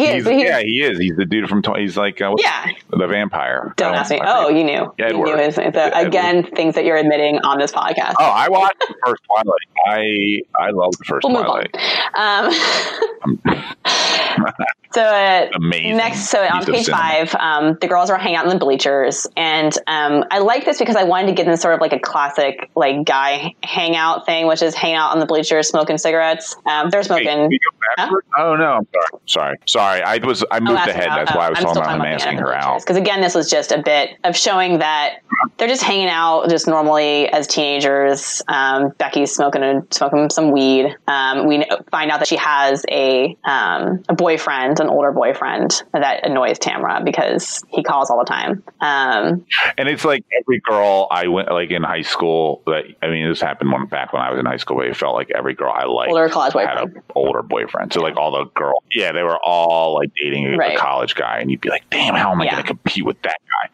[0.00, 0.98] he is, He's, he's, yeah, he is.
[0.98, 1.62] He's the dude from.
[1.76, 2.66] He's like uh, yeah.
[2.90, 3.74] the vampire.
[3.76, 4.20] Don't I ask me.
[4.22, 4.92] Oh, you knew.
[4.98, 6.06] Yeah, you knew his, the, Edward.
[6.06, 8.14] again things that you're admitting on this podcast.
[8.18, 9.68] Oh, I watched the first Twilight.
[9.86, 11.76] I I love the 1st we'll Twilight.
[12.14, 12.52] Um,
[14.92, 15.96] so uh, Amazing.
[15.96, 19.76] next, so on page five, um, the girls are hanging out in the bleachers, and
[19.86, 22.70] um, I like this because I wanted to get in sort of like a classic
[22.74, 26.56] like guy hangout thing, which is hang out on the bleachers smoking cigarettes.
[26.66, 27.50] Um, they're smoking.
[27.50, 27.56] go
[27.96, 28.24] backward?
[28.38, 29.20] Oh no, I'm sorry.
[29.26, 29.89] Sorry, sorry.
[29.98, 31.08] I was I moved ahead.
[31.10, 32.80] That's why I was talking about him asking her out.
[32.80, 35.20] Because again, this was just a bit of showing that
[35.58, 38.42] they're just hanging out just normally as teenagers.
[38.48, 40.94] Um, Becky's smoking a, smoking some weed.
[41.06, 46.26] Um, we find out that she has a um, a boyfriend, an older boyfriend that
[46.26, 48.62] annoys Tamara because he calls all the time.
[48.80, 49.46] Um,
[49.78, 52.62] And it's like every girl I went like in high school.
[52.66, 54.76] That I mean, this happened one back when I was in high school.
[54.78, 56.96] But it felt like every girl I liked Older college had boyfriend.
[56.96, 57.92] an older boyfriend.
[57.92, 61.38] So like all the girl, yeah, they were all like dating a, a college guy,
[61.40, 62.52] and you'd be like, damn, how am I Yeah.
[62.52, 63.70] going to compete with that guy?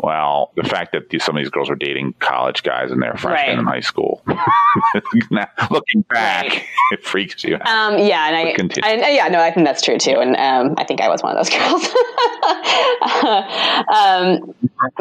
[0.00, 3.14] Well, the fact that these, some of these girls were dating college guys and they're
[3.16, 3.58] freshmen Right.
[3.58, 4.22] in high school,
[5.32, 6.64] now, looking back, Right.
[6.92, 7.66] it freaks you out.
[7.66, 8.88] Um, yeah, and I, continue.
[8.88, 11.20] and, uh, yeah, no, I think that's true too, and um, I think I was
[11.22, 11.84] one of those girls.
[13.94, 14.54] um,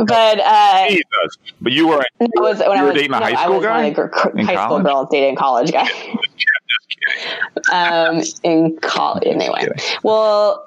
[0.08, 1.38] but uh, Jesus.
[1.62, 3.44] But you were I was when you I were was dating a no, high I
[3.44, 5.88] school guy the gr- high school girl dating college guy.
[7.72, 9.68] Um, in college, anyway.
[10.04, 10.66] Well,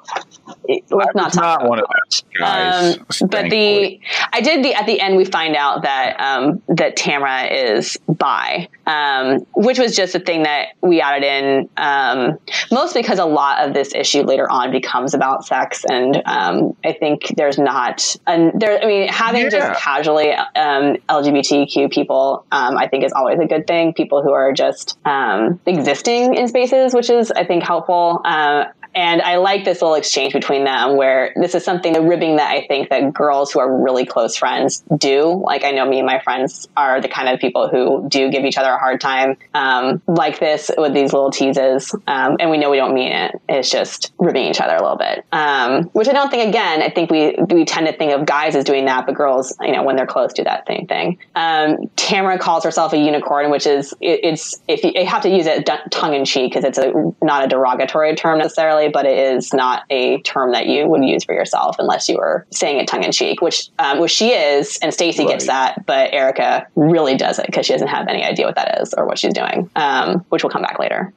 [0.91, 2.25] let's not talk not about one of college.
[2.39, 4.01] guys, Um, but the
[4.33, 8.69] I did the at the end we find out that um, that Tamara is bi,
[8.87, 12.39] um, which was just a thing that we added in, um,
[12.71, 16.93] most because a lot of this issue later on becomes about sex, and um, I
[16.93, 18.83] think there's not and there.
[18.83, 19.51] I mean, having Yeah.
[19.51, 23.95] just casually um, LGBTQ people, um, I think is always a good thing.
[23.95, 28.21] People who are just um, existing in spaces, which is I think helpful.
[28.25, 32.37] Uh, and I like this little exchange between them where this is something, the ribbing
[32.37, 35.43] that I think that girls who are really close friends do.
[35.45, 38.45] Like I know me and my friends are the kind of people who do give
[38.45, 41.95] each other a hard time, um, like this with these little teases.
[42.07, 43.41] Um, and we know we don't mean it.
[43.49, 45.25] It's just ribbing each other a little bit.
[45.33, 48.57] Um, which I don't think, again, I think we, we tend to think of guys
[48.57, 51.19] as doing that, but girls, you know, when they're close do that same thing.
[51.35, 55.31] Um, Tamara calls herself a unicorn, which is, it, it's, if you, you have to
[55.31, 59.19] use it tongue in cheek because it's a, not a derogatory term necessarily, but it
[59.19, 62.89] is not a term that you would use for yourself unless you were saying it
[62.89, 67.17] tongue in cheek, which, um, which she is, and Stacy gets that, but Erica really
[67.17, 69.71] does it because she doesn't have any idea what that is or what she's doing,
[69.77, 71.13] um, which will come back later.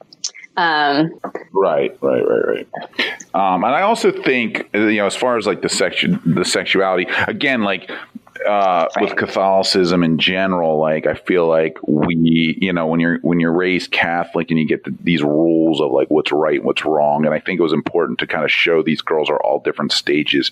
[0.56, 1.20] Um,
[1.52, 2.68] Right, right, right, right.
[3.34, 7.08] Um, and I also think, you know, as far as like the section, the sexuality,
[7.28, 7.90] again, like
[8.46, 13.40] uh, with Catholicism in general, like I feel like we, you know, when you're when
[13.40, 16.86] you're raised Catholic and you get the, these rules of like what's right and what's
[16.86, 19.60] wrong, and I think it was important to kind of show these girls are all
[19.60, 20.52] different stages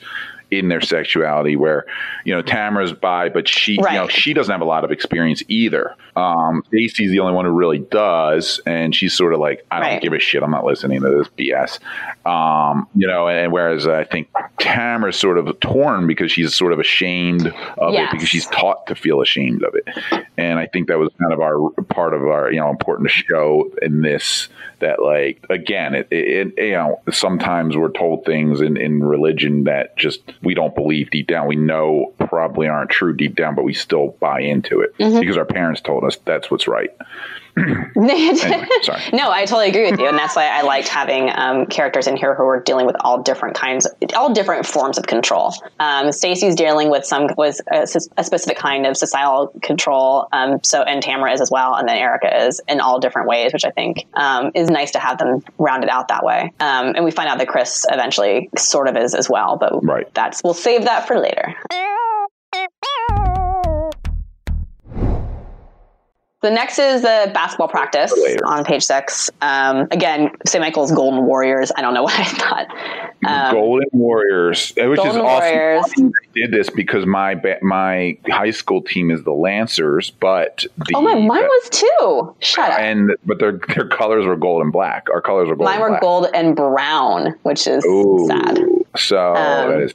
[0.51, 1.55] in their sexuality.
[1.55, 1.85] Where
[2.25, 5.41] you know Tamara's bi, but she, you know, she doesn't have a lot of experience
[5.47, 5.95] either.
[6.15, 9.87] Um, Stacey's the only one who really does, and she's sort of like, I don't
[9.89, 10.01] Right.
[10.01, 10.43] give a shit.
[10.43, 11.79] I'm not listening to this BS.
[12.25, 14.27] Um, you know, and whereas I think
[14.59, 18.09] Tamara's sort of torn because she's sort of ashamed of Yes.
[18.09, 19.87] it because she's taught to feel ashamed of it.
[20.37, 23.15] And I think that was kind of our part of our, you know, important to
[23.15, 28.61] show in this that like again, it, it, it you know, sometimes we're told things
[28.61, 31.47] in, in religion that just we don't believe deep down.
[31.47, 35.19] We know probably aren't true deep down, but we still buy into it Mm-hmm.
[35.19, 36.89] because our parents told us that's what's right.
[37.57, 39.01] Anyway, sorry.
[39.13, 42.15] No, I totally agree with you, and that's why I liked having um, characters in
[42.15, 45.53] here who were dealing with all different kinds, all different forms of control.
[45.79, 47.87] Um, Stacy's dealing with some with a,
[48.17, 50.27] a specific kind of societal control.
[50.31, 53.53] Um, so, and Tamara is as well, and then Erica is in all different ways,
[53.53, 56.51] which I think um, is nice to have them rounded out that way.
[56.59, 60.11] Um, and we find out that Chris eventually sort of is as well, but Right.
[60.13, 61.55] that's we'll save that for later.
[66.41, 68.45] The next is the basketball practice Later.
[68.47, 69.29] on page six.
[69.41, 70.59] Um, again, St.
[70.59, 71.71] Michael's Golden Warriors.
[71.75, 72.67] I don't know what I thought.
[73.23, 75.53] Um, Golden Warriors, uh, which is Golden awesome.
[75.55, 75.83] Warriors.
[75.97, 81.01] I did this because my my high school team is the Lancers, but the oh
[81.01, 82.35] my, mine was too.
[82.39, 82.79] Shut up.
[82.79, 85.07] and but their their colors were gold and black.
[85.13, 85.65] Our colors were gold.
[85.65, 86.01] Mine and were black.
[86.01, 88.59] gold and brown, which is Ooh, sad.
[88.97, 89.93] So Um, that is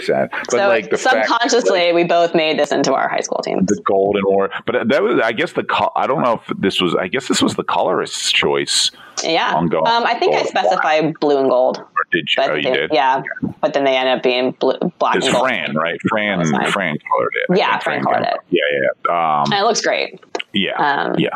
[0.00, 0.30] sad.
[0.30, 3.64] But so like the fact- subconsciously, we both made this into our high school team.
[3.66, 6.80] the golden war, but that was I guess the col- I don't know if this
[6.80, 8.90] was I guess this was the colorist's choice.
[9.24, 9.52] Yeah.
[9.56, 11.78] on gold- um, I think I gold and specified blue and gold.
[11.78, 12.42] Or did you?
[12.44, 12.90] Oh, you they- did.
[12.92, 13.22] Yeah.
[13.60, 15.48] But then they ended up being blue, black It's and gold.
[15.48, 15.98] Fran, right?
[16.08, 17.58] Fran, Fran colored it.
[17.58, 18.36] Yeah, think Fran colored it.
[18.50, 18.60] Yeah,
[19.08, 20.20] yeah, um, And it looks great.
[20.52, 21.30] yeah, Um, yeah.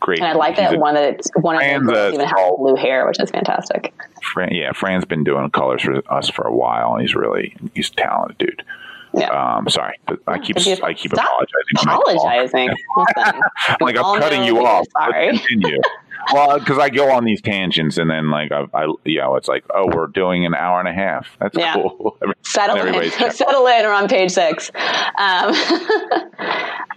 [0.00, 0.18] Great.
[0.20, 2.52] And I like that one that it's one of the Fran's girls a even has
[2.58, 3.92] blue hair, which is fantastic.
[4.22, 7.90] Fran, yeah, Fran's been doing colors for us for a while, and he's really he's
[7.90, 8.62] a talented dude.
[9.14, 9.56] Yeah.
[9.56, 11.76] Um, sorry, but I keep I keep apologizing.
[11.76, 12.68] Apologizing.
[13.80, 14.86] like I'm cutting you off.
[14.92, 15.38] Sorry.
[15.38, 15.78] Continue.
[16.32, 19.48] well, because I go on these tangents, and then like I, I, you know, it's
[19.48, 21.26] like, oh, we're doing an hour and a half.
[21.40, 21.72] That's Yeah.
[21.74, 22.18] cool.
[22.42, 23.10] Settle in.
[23.32, 23.84] Settle in.
[23.84, 24.70] We're on page six.
[25.18, 25.54] Um,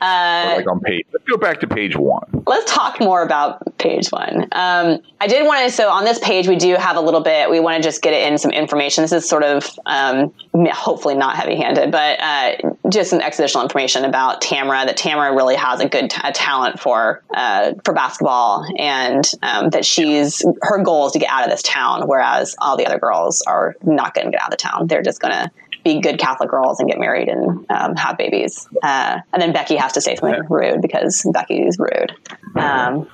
[0.01, 1.05] uh, like on page.
[1.13, 2.23] Let's go back to page one.
[2.47, 4.43] let's talk more about page one.
[4.51, 7.49] Um, I did want to, so on this page, we do have a little bit,
[7.49, 9.03] we want to just get it in some information.
[9.03, 10.33] This is sort of, um,
[10.71, 12.55] hopefully not heavy handed, but uh,
[12.89, 16.79] just some expositional information about Tamara, that Tamara really has a good t- a talent
[16.79, 21.51] for, uh, for basketball and um, that she's, her goal is to get out of
[21.51, 24.57] this town, whereas all the other girls are not going to get out of the
[24.57, 24.87] town.
[24.87, 25.51] They're just going to
[25.83, 28.67] be good Catholic girls and get married and um, have babies.
[28.83, 32.11] Uh, and then Becky has to say something rude because Becky is rude.
[32.55, 33.07] Um,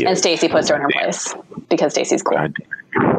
[0.00, 0.18] and.
[0.18, 1.34] Stacy puts her in her place
[1.68, 2.38] because Stacy's cool.
[2.38, 2.54] God,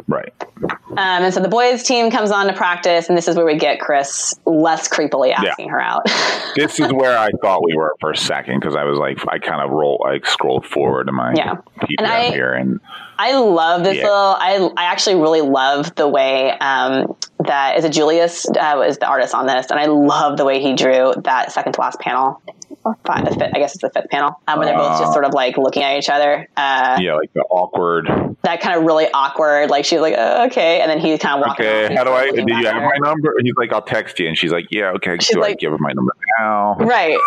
[0.07, 0.33] Right.
[0.63, 3.57] Um, and so the boys' team comes on to practice, and this is where we
[3.57, 6.03] get Chris less creepily asking her out.
[6.55, 9.37] This is where I thought we were for a second because I was like, I
[9.37, 11.57] kind of roll, I scrolled forward to my Yeah.
[11.99, 12.79] And I- here, and
[13.19, 14.03] I love this Yeah.
[14.03, 14.17] little.
[14.39, 17.15] I I actually really love the way um,
[17.45, 20.59] that is it Julius uh, was the artist on this, and I love the way
[20.59, 22.41] he drew that second to last panel.
[22.85, 25.11] or five, the fifth, I guess it's the fifth panel, um, where they're both just
[25.11, 26.47] sort of like looking at each other.
[26.55, 28.07] Uh, Yeah, like the awkward.
[28.43, 29.68] That kind of really awkward.
[29.69, 31.65] Like she's like, uh, okay, and then he's kind of walking.
[31.65, 32.29] Okay, how do I?
[32.31, 32.81] Do you have her.
[32.81, 33.35] my number?
[33.37, 34.27] And he's like, I'll text you.
[34.27, 35.17] And she's like, Yeah, okay.
[35.19, 36.75] She's do I like- give her my number now?
[36.75, 37.17] Right.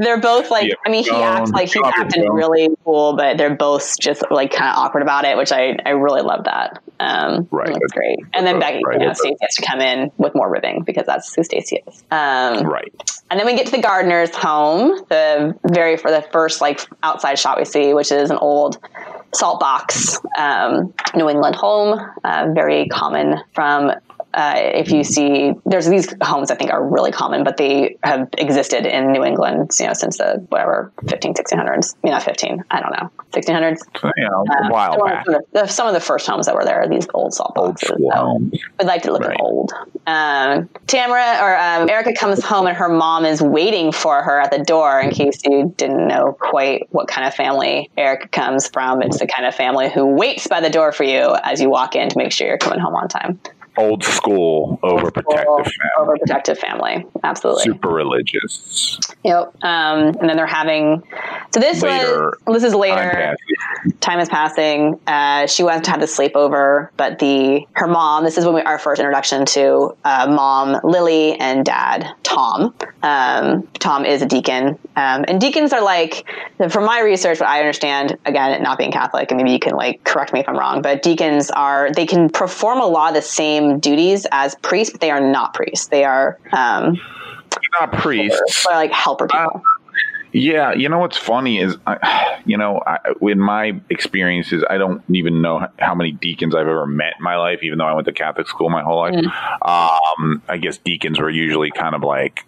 [0.00, 3.54] They're both like, Yeah, I mean, he acts like he's acting really cool, but they're
[3.54, 6.82] both just like kind of awkward about it, which I, I really love that.
[6.98, 7.66] Um, Right.
[7.68, 8.18] That's great.
[8.32, 8.98] And then Becky, Right.
[9.00, 12.02] you know, Stacey has to come in with more ribbing because that's who Stacey is.
[12.10, 12.90] Um, Right.
[13.30, 17.38] and then we get to the gardener's home, the very for the first like outside
[17.38, 18.78] shot we see, which is an old
[19.34, 23.92] salt box um, New England home, uh, very common from.
[24.34, 28.28] Uh, if you see, there's these homes I think are really common, but they have
[28.38, 31.94] existed in New England, you know, since the whatever 15, 1600s.
[31.94, 33.80] I mean, not 15, I don't know, 1600s.
[34.00, 35.28] So, you know, Um, a while they're back.
[35.28, 37.88] of the- some of the first homes that were there, are these old salt boxes.
[37.88, 38.38] school So-.
[38.78, 39.36] We'd like to look Right.
[39.40, 39.72] old.
[40.06, 44.50] Um, Tamara or um, Erica comes home and her mom is waiting for her at
[44.50, 45.00] the door.
[45.00, 49.26] In case you didn't know quite what kind of family Erica comes from, it's the
[49.26, 52.16] kind of family who waits by the door for you as you walk in to
[52.18, 53.38] make sure you're coming home on time.
[53.76, 55.98] Old school, overprotective family.
[55.98, 57.62] Overprotective family, absolutely.
[57.62, 58.98] Super religious.
[59.24, 59.54] Yep.
[59.64, 61.02] Um, and then they're having.
[61.54, 62.38] So this Later.
[62.46, 63.36] was this is later.
[64.00, 65.00] Time is passing.
[65.06, 68.24] Uh, she wants to have the sleepover, but the her mom.
[68.24, 72.74] This is when we our first introduction to uh, mom Lily and dad Tom.
[73.02, 76.26] Um, Tom is a deacon, um, and deacons are like,
[76.70, 80.04] from my research, what I understand, again, not being Catholic, and maybe you can like
[80.04, 83.22] correct me if I'm wrong, but deacons are they can perform a lot of the
[83.22, 85.86] same duties as priests, but they are not priests.
[85.86, 87.00] They are um,
[87.80, 88.64] Not priests.
[88.66, 89.62] they're like helper people.
[90.34, 95.02] Yeah, you know what's funny is, I, you know, I, in my experiences, I don't
[95.14, 98.06] even know how many deacons I've ever met in my life, even though I went
[98.06, 99.14] to Catholic school my whole life.
[99.62, 102.44] Um, I guess deacons were usually kind of like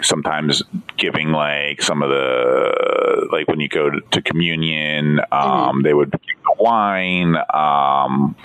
[0.00, 0.62] sometimes
[0.96, 6.12] giving like some of the like when you go to, to communion, um, they would
[6.12, 7.36] give the wine.
[7.52, 8.36] Um,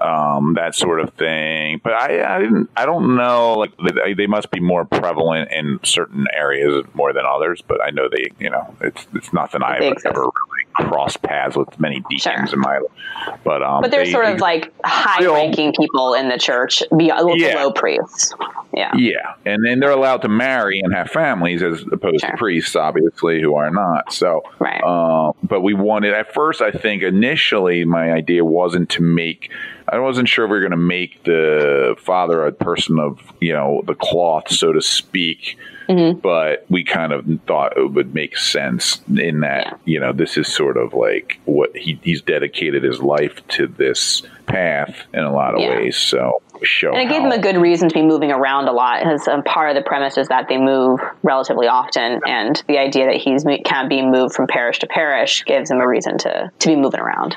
[0.00, 1.80] um, that sort of thing.
[1.82, 3.54] But I, I didn't, I don't know.
[3.54, 7.62] Like they, they must be more prevalent in certain areas more than others.
[7.66, 11.78] But I know they, you know, it's it's nothing I've ever really crossed paths with
[11.80, 12.54] many deacons Sure.
[12.54, 13.38] in my life.
[13.44, 17.16] But um, But they're they- sort of like high-ranking people in the church, be a
[17.16, 17.68] little Yeah.
[17.74, 18.34] priests.
[18.74, 18.90] Yeah.
[18.96, 22.30] Yeah, and then they're allowed to marry and have families as opposed Sure.
[22.30, 24.12] to priests, obviously, who are not.
[24.12, 24.80] So, Right.
[24.82, 26.62] uh, but we wanted at first.
[26.62, 29.50] I think initially my idea wasn't to make.
[29.88, 33.52] I wasn't sure if we were going to make the father a person of you
[33.52, 35.58] know the cloth, so to speak.
[35.88, 36.20] Mm-hmm.
[36.20, 39.74] But we kind of thought it would make sense in that Yeah.
[39.84, 44.22] you know this is sort of like what he, he's dedicated his life to this
[44.46, 45.76] path in a lot of Yeah.
[45.76, 45.96] ways.
[45.96, 49.00] So show And it gave them a good reason to be moving around a lot.
[49.00, 53.06] Because um, part of the premise is that they move relatively often, and the idea
[53.06, 56.52] that he's kind of being moved from parish to parish gives him a reason to
[56.56, 57.36] to be moving around.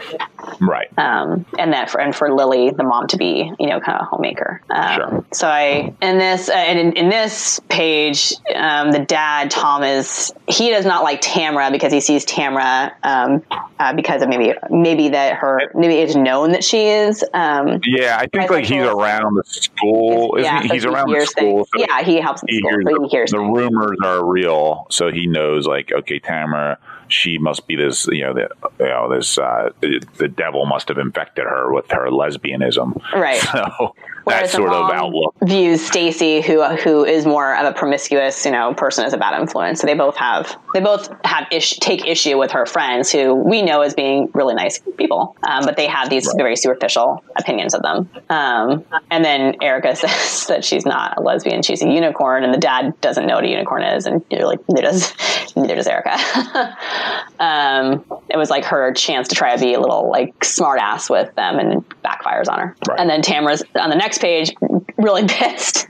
[0.59, 0.87] right.
[0.99, 4.03] um, and that for and for Lily, the mom, to be you know kind of
[4.03, 4.61] a homemaker.
[4.69, 5.25] Um, Sure.
[5.33, 10.31] So I in this uh, and in, in this page, um, the dad Tom is
[10.47, 13.41] he does not like Tamara because he sees Tamara um,
[13.79, 17.23] uh, because of maybe maybe that her maybe it's known that she is.
[17.33, 20.35] Um, Yeah, I think like he's around the school.
[20.37, 20.67] Isn't yeah, he?
[20.67, 21.65] so He's he around the hears school.
[21.65, 23.57] so yeah, he helps in he school, so the, he hears the things.
[23.57, 26.77] rumors are real, so he knows like okay, Tamara,
[27.07, 28.07] she must be this.
[28.07, 29.37] You know, the, you know this.
[29.37, 33.01] Uh, the, the devil must have infected her with her lesbianism.
[33.13, 33.41] Right.
[33.55, 35.35] So Whereas the sort of mom outlook.
[35.43, 39.39] views Stacy, who who is more of a promiscuous, you know, person, as a bad
[39.39, 39.81] influence.
[39.81, 43.61] So they both have they both have ish, take issue with her friends, who we
[43.61, 47.83] know as being really nice people, um, but they have these very superficial opinions of
[47.83, 48.09] them.
[48.29, 52.59] Um, and then Erica says that she's not a lesbian; she's a unicorn, and the
[52.59, 55.13] dad doesn't know what a unicorn is, and you're like, neither does
[55.55, 56.15] neither does Erica.
[57.39, 61.11] um, it was like her chance to try to be a little like smart ass
[61.11, 62.75] with them, and backfires on her.
[62.89, 62.99] Right.
[62.99, 64.55] And then Tamara's on the next page,
[64.97, 65.87] really pissed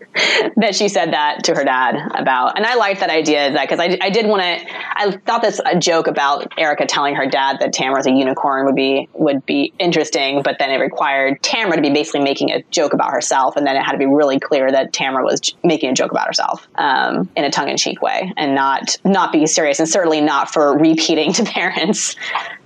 [0.56, 2.58] that she said that to her dad about.
[2.58, 4.66] And I liked that idea that because I, I did want to.
[4.98, 8.76] I thought this a joke about Erica telling her dad that Tamara's a unicorn would
[8.76, 12.94] be would be interesting, but then it required Tamara to be basically making a joke
[12.94, 15.94] about herself, and then it had to be really clear that Tamara was making a
[15.94, 19.80] joke about herself um, in a tongue in cheek way, and not not be serious,
[19.80, 22.16] and certainly not for repeating to parents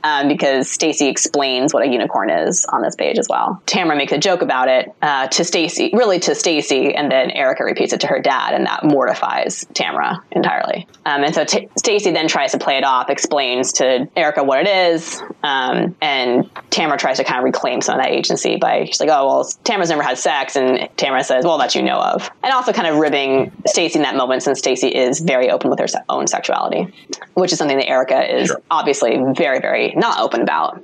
[0.04, 3.62] um, because Stacy explains what a unicorn is on this page as well.
[3.66, 7.64] Tamara makes a joke about it uh, to Stacy, really to Stacy, and then Erica
[7.64, 10.88] repeats it to her dad, and that mortifies Tamara entirely.
[11.06, 14.60] Um, and so T- Stacy then tries to play it off, explains to Erica what
[14.60, 18.86] it is, um, and Tamara tries to kind of reclaim some of that agency by
[18.86, 22.00] she's like, "Oh well, Tamara's never had sex," and Tamara says, "Well, that you know
[22.00, 25.70] of," and also kind of ribbing Stacy in that moment since Stacy is very open
[25.70, 26.88] with her se- own sexuality,
[27.34, 28.62] which is something that Erica is Sure.
[28.72, 30.82] obviously very, very not open about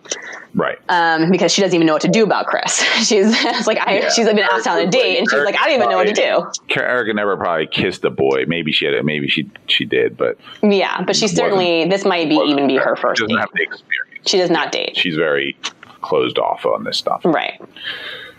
[0.56, 0.78] Right.
[0.90, 2.82] um, because she doesn't even know what to do about Chris.
[3.08, 3.28] She's
[3.68, 4.10] like I, Yeah.
[4.10, 6.08] she's been asked out on a date, and she's like, I don't even know what
[6.08, 6.80] to do.
[6.82, 8.46] Erica never probably kissed a boy.
[8.48, 9.04] Maybe she had it.
[9.06, 12.96] Maybe she she did, but Yeah, but she certainly this might be even be her
[12.96, 13.42] first She doesn't date.
[13.42, 14.30] have the experience.
[14.30, 14.96] She does not date.
[14.98, 15.58] She's very
[16.02, 17.22] closed off on this stuff.
[17.26, 17.62] Right.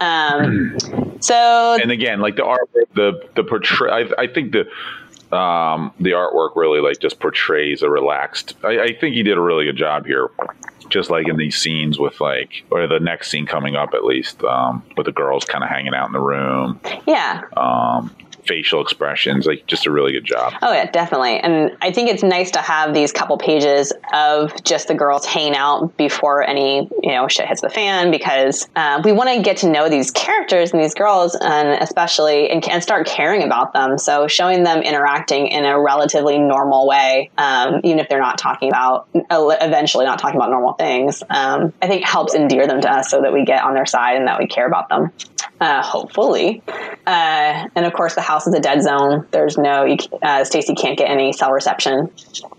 [0.01, 0.77] Um,
[1.21, 3.91] so and again, like the art, the the portray.
[3.91, 4.61] I, I think the
[5.37, 8.55] um, the artwork really like just portrays a relaxed.
[8.63, 10.29] I, I think he did a really good job here,
[10.91, 14.43] just like in these scenes with like, or the next scene coming up at least,
[14.45, 18.15] um, with the girls kind of hanging out in the room, yeah, um,
[18.47, 20.55] facial expressions, like just a really good job.
[20.63, 21.39] Oh yeah, definitely.
[21.39, 25.57] And I think it's nice to have these couple pages of just the girls hanging
[25.57, 29.59] out before any you know shit hits the fan because uh, we want to get
[29.59, 33.99] to know these characters and these girls, and especially and, and start caring about them.
[33.99, 38.69] So showing them interacting in a relatively normal way, um, even if they're not talking
[38.69, 43.11] about eventually not talking about normal things, um, I think helps endear them to us
[43.11, 45.11] so that we get on their side and that we care about them.
[45.61, 46.63] Uh, hopefully,
[47.07, 49.27] uh, and of course, the house is a dead zone.
[49.31, 52.11] There's no, uh, Stacy can't get any cell reception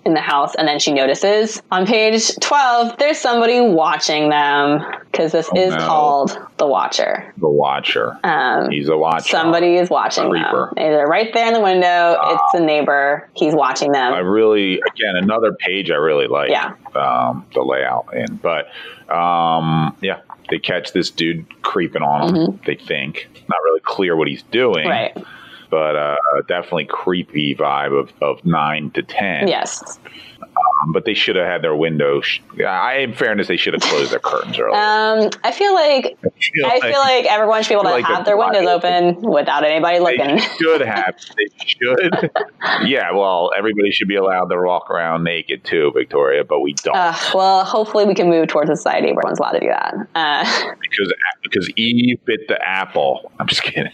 [0.06, 0.56] in the house.
[0.56, 5.80] And then she notices on page 12, there's somebody watching them because this is no.
[5.80, 7.34] called The Watcher.
[7.38, 8.18] The Watcher.
[8.24, 9.30] Um, He's a Watcher.
[9.30, 10.70] Somebody is watching them.
[10.76, 12.18] They're right there in the window.
[12.22, 13.30] it's a neighbor.
[13.36, 14.14] He's watching them.
[14.14, 16.50] I really, again, another page I really like.
[16.50, 16.74] Yeah.
[16.96, 18.68] Um, the layout in, but
[19.14, 22.60] um, yeah, they catch this dude creeping on them.
[22.66, 25.18] They think not really clear what he's doing, Mm-hmm.
[25.20, 25.26] right.
[25.70, 26.16] but uh,
[26.48, 29.48] definitely creepy vibe of, of nine to ten.
[29.48, 30.00] Yes.
[30.84, 32.22] Um, but they should have had their window.
[32.22, 34.76] Sh- I, in fairness, they should have closed their curtains earlier.
[34.76, 36.18] Um, I feel like
[36.66, 39.98] I feel like everyone should be able to like have their windows open without anybody
[40.00, 40.40] they looking.
[40.60, 41.16] should have.
[41.38, 42.32] They should.
[42.86, 43.12] yeah.
[43.12, 46.44] Well, everybody should be allowed to walk around naked too, Victoria.
[46.44, 46.96] But we don't.
[46.96, 49.94] Uh, well, hopefully we can move towards a society where everyone's allowed to do that.
[50.16, 51.14] Uh, because
[51.44, 53.32] because Eve bit the apple.
[53.40, 53.92] I'm just kidding.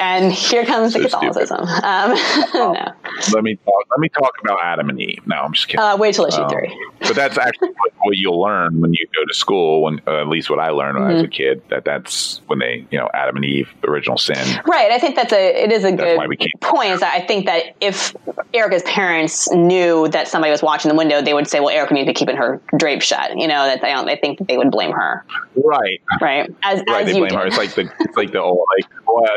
[0.00, 1.60] and here comes the Catholicism.
[1.60, 2.14] Um,
[2.54, 2.92] no,
[3.32, 3.84] let me talk.
[3.90, 5.26] Let me talk about Adam and Eve.
[5.26, 5.73] No, I'm just kidding.
[5.78, 6.76] Uh, wait till issue Um, three.
[7.00, 7.68] but that's actually
[8.02, 9.82] what, you'll learn when you go to school.
[9.82, 11.26] When uh, at least what I learned when I was Mm-hmm.
[11.26, 14.36] a kid, that that's when they, you know, Adam and Eve, original sin.
[14.66, 14.90] Right.
[14.90, 16.90] I think that's a it is a good we can't- point.
[16.92, 18.14] Is that I think that if
[18.52, 22.06] Erica's parents knew that somebody was watching the window, they would say, "Well, Erica needs
[22.06, 24.06] to be keeping her drapes shut." You know that they don't.
[24.06, 25.24] They think that they would blame her.
[25.56, 26.00] Right.
[26.20, 26.50] Right.
[26.62, 27.00] As Right.
[27.02, 27.38] as They you blame did.
[27.38, 27.46] her.
[27.46, 28.90] It's like the it's like the old like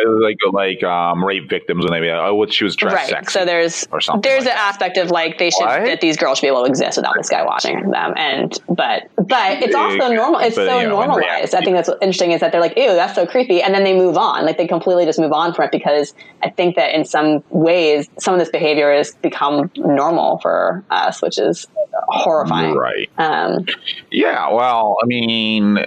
[0.05, 3.09] like like um rape victims when they be like, oh, what she was dressed Right.
[3.09, 3.39] sexy.
[3.39, 5.85] So there's or something there's like an aspect of like they should What?
[5.85, 8.13] that these girls should be able to exist without this guy watching them.
[8.17, 10.39] And but but it's also normal.
[10.39, 11.53] It's but, so you know, normalized.
[11.55, 13.83] I think that's what's interesting is that they're like, ew, that's so creepy, and then
[13.83, 14.45] they move on.
[14.45, 16.13] Like they completely just move on from it because
[16.43, 21.21] I think that in some ways some of this behavior has become normal for us,
[21.21, 21.67] which is
[22.09, 22.75] horrifying.
[22.75, 23.09] Right.
[23.17, 23.65] Um,
[24.11, 24.51] Yeah.
[24.51, 25.83] Well, I mean, uh,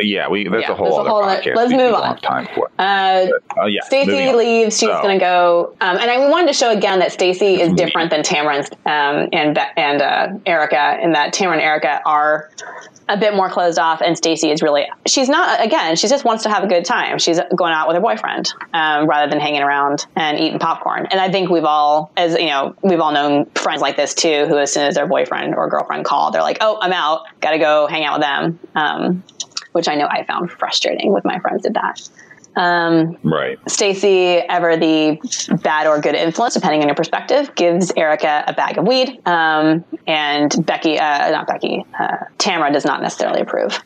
[0.00, 0.28] yeah.
[0.28, 1.54] We that's Yeah, a whole there's a whole other- podcast.
[1.56, 2.18] let's move on.
[2.18, 2.70] time for.
[2.78, 3.26] uh,
[3.56, 3.82] Uh, yeah.
[3.84, 4.78] Stacy leaves.
[4.78, 7.60] She's So- going to go, um, and I we wanted to show again that Stacy
[7.60, 8.64] is different than Tamara and
[9.24, 12.50] um, and, Be- and uh, Erica, in that Tamara and Erica are
[13.08, 15.64] a bit more closed off, and Stacy is really she's not.
[15.64, 17.18] Again, she just wants to have a good time.
[17.18, 21.06] She's going out with her boyfriend um, rather than hanging around and eating popcorn.
[21.10, 24.46] And I think we've all, as you know, we've all known friends like this too,
[24.46, 27.22] who as soon as their boyfriend or girlfriend call, they're like, "Oh, I'm out.
[27.40, 29.22] Got to go hang out with them." Um,
[29.72, 32.08] which I know I found frustrating with my friends did that.
[32.56, 33.58] Um, Right.
[33.68, 35.18] Stacy, ever the
[35.62, 39.20] bad or good influence, depending on your perspective, gives Erica a bag of weed.
[39.26, 43.82] Um, and Becky, uh, not Becky, uh, Tamara does not necessarily approve.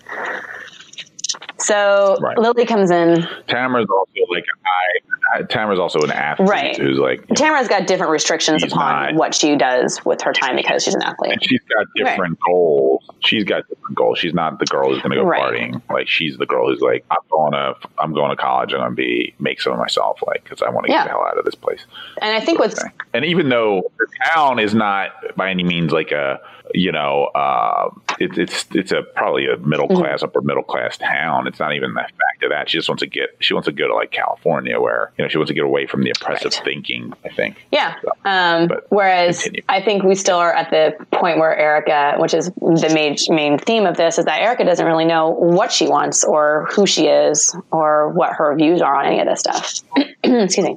[1.60, 2.38] So Right.
[2.38, 3.26] Lily comes in.
[3.48, 5.42] Tamara's also like I.
[5.50, 6.76] Tamara's also an athlete Right.
[6.76, 10.84] who's like Tamara's got different restrictions upon not- what she does with her time because
[10.84, 11.38] she's an athlete.
[11.42, 13.04] she's got different goals.
[13.20, 14.18] She's got different goals.
[14.18, 15.42] She's not the girl who's going to go Right.
[15.52, 15.82] partying.
[15.90, 18.72] Like she's the girl who's like, I'm going to, I'm going to college.
[18.72, 21.00] And I'm going to be make some of myself, like because I want to Yeah.
[21.00, 21.84] get the hell out of this place.
[22.22, 22.82] And I think what's
[23.12, 26.40] And even though the town is not by any means like a,
[26.74, 30.00] you know, uh, it, it's it's a probably a middle Mm-hmm.
[30.02, 31.46] class, upper middle class town.
[31.46, 32.68] It's not even the fact of that.
[32.68, 35.28] She just wants to get she wants to go to like California, where you know
[35.28, 36.64] she wants to get away from the oppressive Right.
[36.64, 37.12] thinking.
[37.24, 37.64] I think.
[37.72, 37.94] Yeah.
[38.24, 39.62] Um, But whereas continue.
[39.68, 43.58] I think we still are at the point where Erica, which is the main, main
[43.58, 47.06] theme of this, is that Erica doesn't really know what she wants or who she
[47.06, 49.74] is or what her views are on any of this stuff.
[50.22, 50.76] Excuse me.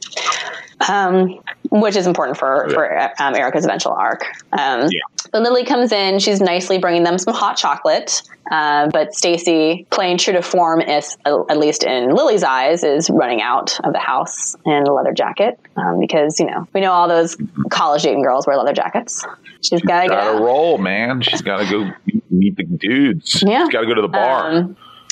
[0.89, 1.39] Um,
[1.71, 4.25] which is important for, for um, Erica's eventual arc.
[4.51, 4.99] Um, Yeah.
[5.31, 6.19] But Lily comes in.
[6.19, 8.21] She's nicely bringing them some hot chocolate.
[8.51, 13.41] Uh, but Stacy, playing true to form, is at least in Lily's eyes, is running
[13.41, 17.07] out of the house in a leather jacket um, because you know we know all
[17.07, 17.37] those
[17.69, 19.25] college dating girls wear leather jackets.
[19.61, 20.41] She's got to get Got to out.
[20.43, 21.21] roll, man.
[21.21, 21.91] She's got to go
[22.29, 23.41] meet the dudes.
[23.47, 23.63] Yeah.
[23.63, 24.67] She's got to go to the bar.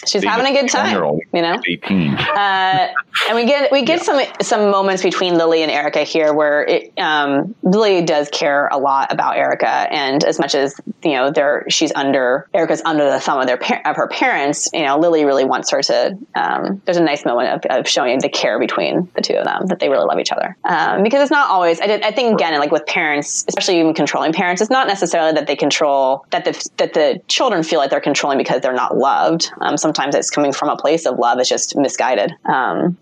[0.07, 1.59] She's having a good time, you know.
[1.67, 2.13] eighteen.
[2.15, 2.87] Uh,
[3.27, 6.93] and we get we get some some moments between Lily and Erica here where it,
[6.97, 11.65] um, Lily does care a lot about Erica, and as much as you know, they're
[11.69, 14.69] she's under Erica's under the thumb of their par- of her parents.
[14.73, 16.17] You know, Lily really wants her to.
[16.35, 19.67] Um, there's a nice moment of, of showing the care between the two of them
[19.67, 21.79] that they really love each other um, because it's not always.
[21.81, 25.33] I, did, I think again, like with parents, especially even controlling parents, it's not necessarily
[25.33, 28.97] that they control that the that the children feel like they're controlling because they're not
[28.97, 29.51] loved.
[29.61, 31.39] Um, sometimes it's coming from a place of love.
[31.39, 32.31] It's just misguided.
[32.45, 32.97] Um,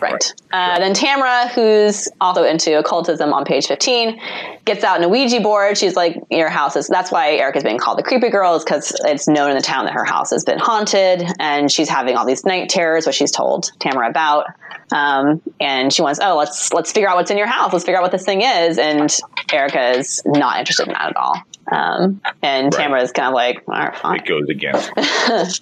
[0.00, 0.34] Right.
[0.52, 4.20] Uh, then Tamara, who's also into occultism on page 15,
[4.64, 5.76] gets out an Ouija board.
[5.76, 8.92] She's like, Your house is, that's why Erica's being called the creepy girl, is because
[9.04, 11.24] it's known in the town that her house has been haunted.
[11.38, 14.46] And she's having all these night terrors, which she's told Tamara about.
[14.92, 17.72] Um, and she wants, oh, let's, let's figure out what's in your house.
[17.72, 18.78] Let's figure out what this thing is.
[18.78, 19.14] And
[19.52, 21.42] Erica is not interested in that at all.
[21.72, 22.72] Um, and Right.
[22.72, 24.16] Tamara's kind of like, all right, fine.
[24.20, 24.90] It goes against.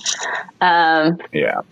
[0.61, 1.63] Um, Yeah.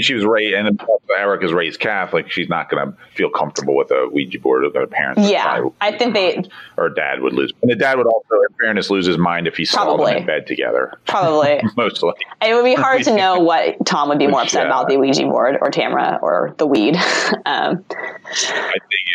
[0.00, 0.80] She was raised, and
[1.16, 2.30] Erica's raised Catholic.
[2.30, 5.28] She's not going to feel comfortable with a Ouija board with her parents.
[5.30, 6.42] yeah, I think they,
[6.76, 7.52] Or dad would lose.
[7.62, 10.26] And the dad would also, in fairness, lose his mind if he saw them in
[10.26, 10.92] bed together.
[11.06, 12.24] probably, Most likely.
[12.42, 14.66] It would be hard to know what Tom would be more upset Yeah.
[14.68, 16.96] about the Ouija board or Tamara or the weed.
[16.96, 17.04] um,
[17.46, 19.06] I think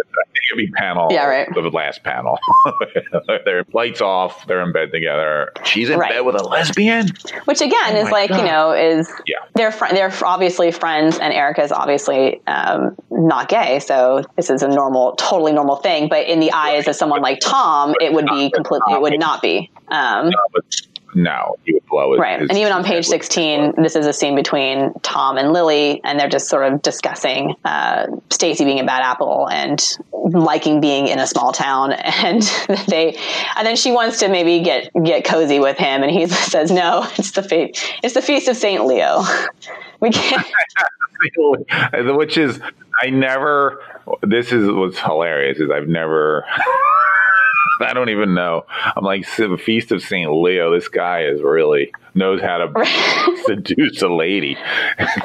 [0.00, 1.08] it'd be I think it'd be panel.
[1.10, 1.48] Yeah, right.
[1.52, 2.38] The last panel.
[3.44, 4.46] their lights off.
[4.46, 5.52] They're in bed together.
[5.64, 6.12] She's in Right.
[6.12, 7.08] bed with a lesbian.
[7.44, 9.36] which again is Oh my like you know is Yeah.
[9.54, 14.68] they're fr- they're obviously friends, and Erica's obviously um, not gay, so this is a
[14.68, 16.08] normal, totally normal thing.
[16.08, 19.42] But in the eyes of someone like Tom, it would be completely it would not
[19.42, 19.70] be.
[19.88, 20.30] Um,
[21.16, 22.18] no, he would blow it.
[22.18, 22.40] Right.
[22.40, 26.20] his- and even on page 16, this is a scene between Tom and Lily, and
[26.20, 31.18] they're just sort of discussing uh, Stacy being a bad apple and liking being in
[31.18, 31.94] a small town.
[32.26, 32.42] And
[32.88, 33.16] they,
[33.56, 37.06] and then she wants to maybe get get cozy with him, and he says, "No,
[37.16, 39.22] it's the fe- it's the feast of Saint Leo.
[40.00, 40.46] We can't."
[42.16, 42.60] which is
[43.02, 43.80] I never.
[44.22, 46.44] This is what's hilarious is I've never.
[47.80, 48.64] I don't even know.
[48.96, 50.72] I'm like the feast of Saint Leo.
[50.74, 54.56] This guy is really knows how to seduce a lady.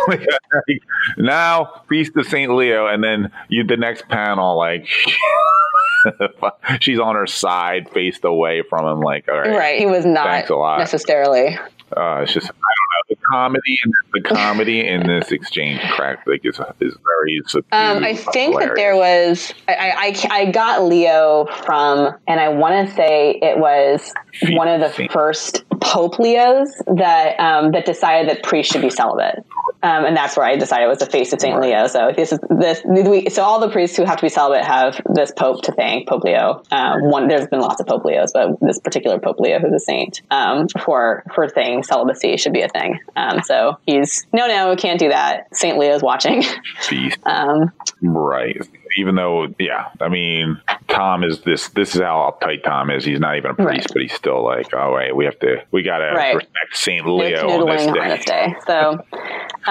[0.07, 0.25] Like,
[1.17, 4.87] now feast of Saint Leo, and then you the next panel like.
[6.79, 9.01] She's on her side, faced away from him.
[9.01, 9.79] Like, all right, Right.
[9.79, 10.79] He was not Thanks a lot.
[10.79, 11.55] necessarily.
[11.95, 16.41] uh, it's just I don't know comedy and the comedy in this exchange crack like
[16.43, 21.45] is is very subdued, Um, I think that there was I, I, I- got Leo
[21.63, 24.11] from, and I want to say it was
[24.51, 29.43] one of the first Pope Leos that um, that decided that priests should be celibate,
[29.81, 31.87] um, and that's where I decided it was the face of Saint Leo.
[31.87, 35.01] So this is this we, so all the priests who have to be celibate have
[35.13, 36.61] this Pope to thank, Pope Leo.
[36.71, 39.79] Um, one there's been lots of Pope Leos, but this particular Pope Leo, who's a
[39.79, 42.99] saint, um, for for saying celibacy should be a thing.
[43.21, 45.55] Um, so he's no, no, can't do that.
[45.55, 46.43] Saint Leo's watching.
[47.25, 48.57] Um, right
[48.97, 53.19] even though yeah I mean Tom is this this is how uptight Tom is he's
[53.19, 53.85] not even a priest Right.
[53.93, 56.35] but he's still like oh wait we have to we gotta Right.
[56.35, 58.55] respect Saint Leo on this day, on this day.
[58.67, 58.89] So,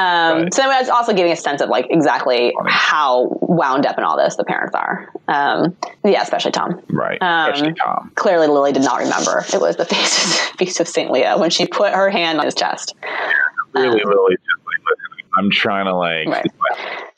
[0.00, 4.04] um, But- so it's also giving a sense of like exactly how wound up in
[4.04, 5.08] all this the parents are.
[5.28, 6.80] Um, yeah, especially Tom.
[6.88, 9.84] right Um, especially Tom Clearly, Lily did not remember it was the
[10.58, 12.94] feast of Saint Leo when she put her hand on his chest.
[13.74, 14.96] really really just like
[15.38, 16.46] I'm trying to like Right.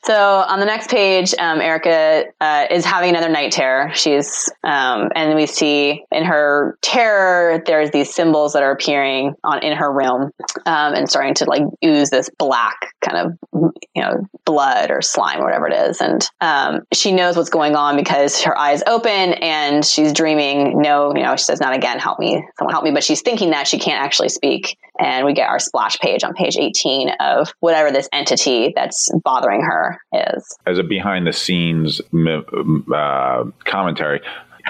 [0.05, 3.93] So on the next page, um, Erica uh, is having another night terror.
[3.93, 9.63] She's, um, and we see in her terror, there's these symbols that are appearing on
[9.63, 10.31] in her room,
[10.65, 15.39] um, and starting to like ooze this black kind of, you know, blood or slime
[15.39, 16.01] or whatever it is.
[16.01, 20.81] And um, she knows what's going on because her eyes open and she's dreaming.
[20.81, 21.99] No, you know, she says, "Not again!
[21.99, 22.43] Help me!
[22.57, 24.77] Someone help me!" But she's thinking that she can't actually speak.
[24.99, 29.61] And we get our splash page on page 18 of whatever this entity that's bothering
[29.61, 30.57] her is.
[30.65, 32.01] as a behind the scenes
[32.93, 34.21] uh, commentary,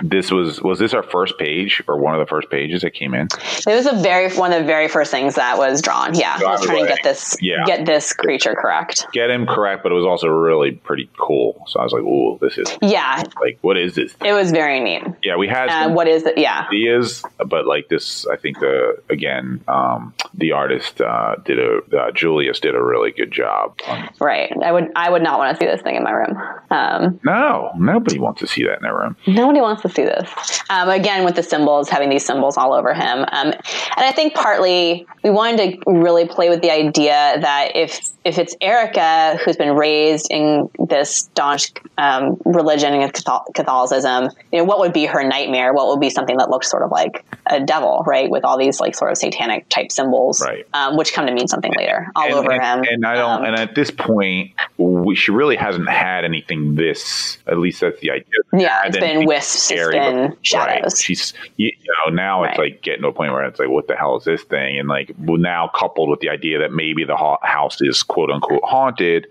[0.01, 3.13] this was was this our first page or one of the first pages that came
[3.13, 3.27] in?
[3.67, 6.15] It was a very one of the very first things that was drawn.
[6.15, 7.63] Yeah, I was trying to get this Yeah.
[7.65, 9.05] get this creature correct.
[9.13, 11.63] Get him correct, but it was also really pretty cool.
[11.67, 14.79] So I was like, "Ooh, this is Yeah, like what is this?" it was very
[14.79, 15.03] neat.
[15.23, 16.37] Yeah, we had Uh, what is it?
[16.37, 21.77] Yeah, ideas, but like this, I think the again, um, the artist uh, did a
[21.97, 23.79] uh, Julius did a really good job.
[23.87, 24.51] On, right.
[24.63, 26.41] I would I would not want to see this thing in my room.
[26.71, 29.15] Um, no, nobody wants to see that in their room.
[29.27, 30.29] Nobody wants to see this.
[30.69, 33.19] Um, again, with the symbols, having these symbols all over him.
[33.19, 33.61] Um, and
[33.97, 38.55] I think partly we wanted to really play with the idea that if if it's
[38.61, 43.13] Erica who's been raised in this staunch um, religion and
[43.53, 45.73] Catholicism, you know, what would be her nightmare?
[45.73, 48.29] What would be something that looks sort of like a devil, right?
[48.29, 50.65] With all these like sort of satanic type symbols, Right.
[50.73, 52.83] Um, which come to mean something later all and, over and, him.
[52.89, 53.39] And I don't.
[53.39, 57.37] Um, and at this point, we, she really hasn't had anything this.
[57.47, 58.25] At least that's the idea.
[58.53, 60.37] Yeah, it's been wisps, scary before.
[60.41, 60.83] shadows.
[60.93, 60.97] Right.
[60.97, 61.71] She's you
[62.05, 64.23] know now it's like getting to a point where it's like, what the hell is
[64.23, 64.79] this thing?
[64.79, 68.29] And like well, now coupled with the idea that maybe the ha- house is quote
[68.31, 69.27] unquote haunted.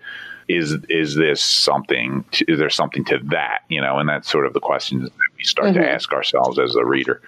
[0.49, 2.24] Is is this something?
[2.49, 3.61] Is there something to that?
[3.68, 5.80] You know, and that's sort of the questions that we start Mm-hmm.
[5.82, 7.22] to ask ourselves as a reader.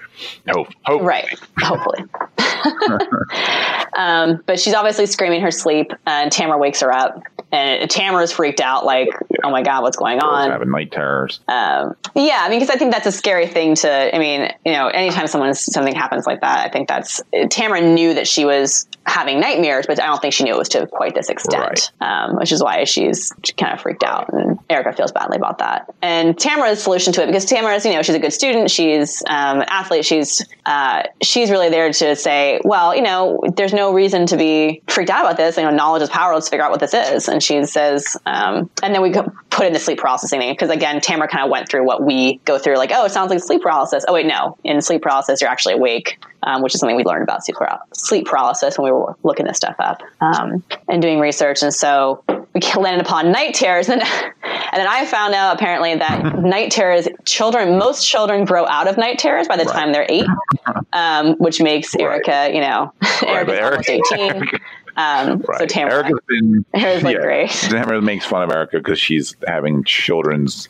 [0.49, 1.27] Hope, hope, Right.
[1.61, 2.05] Hopefully.
[3.97, 7.23] um, but she's obviously screaming her sleep, and Tamara wakes her up.
[7.53, 9.09] And Tamara's freaked out, like,
[9.45, 10.51] oh my God, what's going on?
[10.51, 11.41] having night terrors.
[11.49, 14.15] Um, yeah, I mean, because I think that's a scary thing to.
[14.15, 18.15] I mean, you know, anytime someone something happens like that, I think that's Tamara knew
[18.15, 21.15] that she was having nightmares, but I don't think she knew it was to quite
[21.15, 25.37] this extent, um, which is why she's kind of freaked out, and Erica feels badly
[25.37, 25.93] about that.
[26.03, 29.61] And Tamara's solution to it, because Tamara's, you know, she's a good student, she's um,
[29.61, 34.27] an athlete, she's uh, she's really there to say, well, you know, there's no reason
[34.27, 35.57] to be freaked out about this.
[35.57, 36.33] You know, knowledge is power.
[36.35, 37.29] Let's figure out what this is.
[37.29, 39.13] And she says, um, and then we
[39.51, 42.41] put in the sleep processing thing because again, Tamara kind of went through what we
[42.45, 42.77] go through.
[42.77, 44.05] Like, oh, it sounds like sleep paralysis.
[44.09, 44.59] Oh wait, no.
[44.65, 47.43] In sleep paralysis, you're actually awake, um, which is something we learned about
[47.93, 51.63] sleep, paralysis when we were looking this stuff up um, and doing research.
[51.63, 54.33] And so we landed upon night terrors, and, and
[54.73, 59.19] then I found out apparently that night terrors, children, most children grow out of night
[59.19, 60.27] terrors by the time they're eight,
[60.93, 62.93] um, which makes Erica, you know,
[63.23, 64.61] Right, Erica's almost Erica- eighteen.
[64.97, 65.69] Um, So Right.
[65.69, 66.65] Tamara, Erica's been
[67.03, 67.51] like great.
[67.51, 70.69] Tamara makes fun of Erica because she's having children's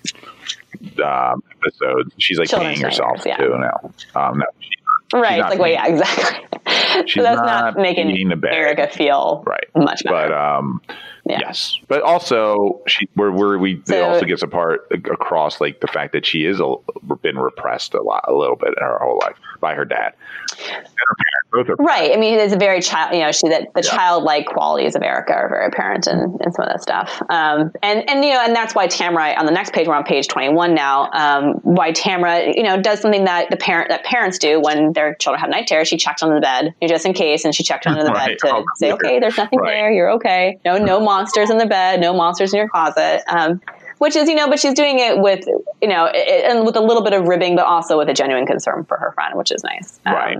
[1.02, 2.12] um, episodes.
[2.18, 3.36] She's like Children's peeing herself yeah.
[3.36, 3.92] too now.
[4.14, 4.70] Um, no, she,
[5.18, 5.40] right?
[5.40, 6.60] It's like, well, yeah, exactly.
[7.06, 8.52] She's so that's not not, making eating the bag.
[8.54, 10.28] Erica feel right, much better.
[10.28, 10.80] But um,
[11.26, 11.38] Yeah.
[11.40, 16.12] yes, but also she where where we it also gets apart across like the fact
[16.12, 16.74] that she is a,
[17.22, 20.14] been repressed a lot, a little bit in her whole life by her dad
[20.58, 21.48] and her parents.
[21.52, 22.12] Both are Right.
[22.12, 23.14] I mean, it's a very child.
[23.14, 26.64] You know, she that the childlike qualities of Erica are very apparent in, in some
[26.64, 27.22] of that stuff.
[27.28, 30.04] Um, and and you know, and that's why Tamara on the next page, we're on
[30.04, 31.10] page twenty one now.
[31.12, 35.14] Um, why Tamara, you know, does something that the parent that parents do when their
[35.16, 35.88] children have night terrors.
[35.88, 38.10] She checks under the bed, you know, just in case, and she checked under the
[38.10, 38.38] Right.
[38.40, 39.70] bed to Oh, say, okay, there's nothing Right.
[39.72, 40.58] there, you're okay.
[40.64, 43.22] No, no monsters in the bed, no monsters in your closet.
[43.28, 43.60] Um,
[44.04, 45.46] which is, you know, but she's doing it with,
[45.80, 48.12] you know, i- i- and with a little bit of ribbing, but also with a
[48.14, 49.98] genuine concern for her friend, which is nice.
[50.04, 50.38] Um, Right.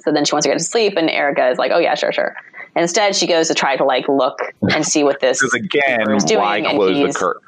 [0.00, 2.10] so then she wants to get to sleep, and Erica is like, "Oh yeah, sure,
[2.12, 2.34] sure."
[2.74, 6.24] Instead, she goes to try to like look and see what this is again, is
[6.24, 7.42] doing, why close the curtain?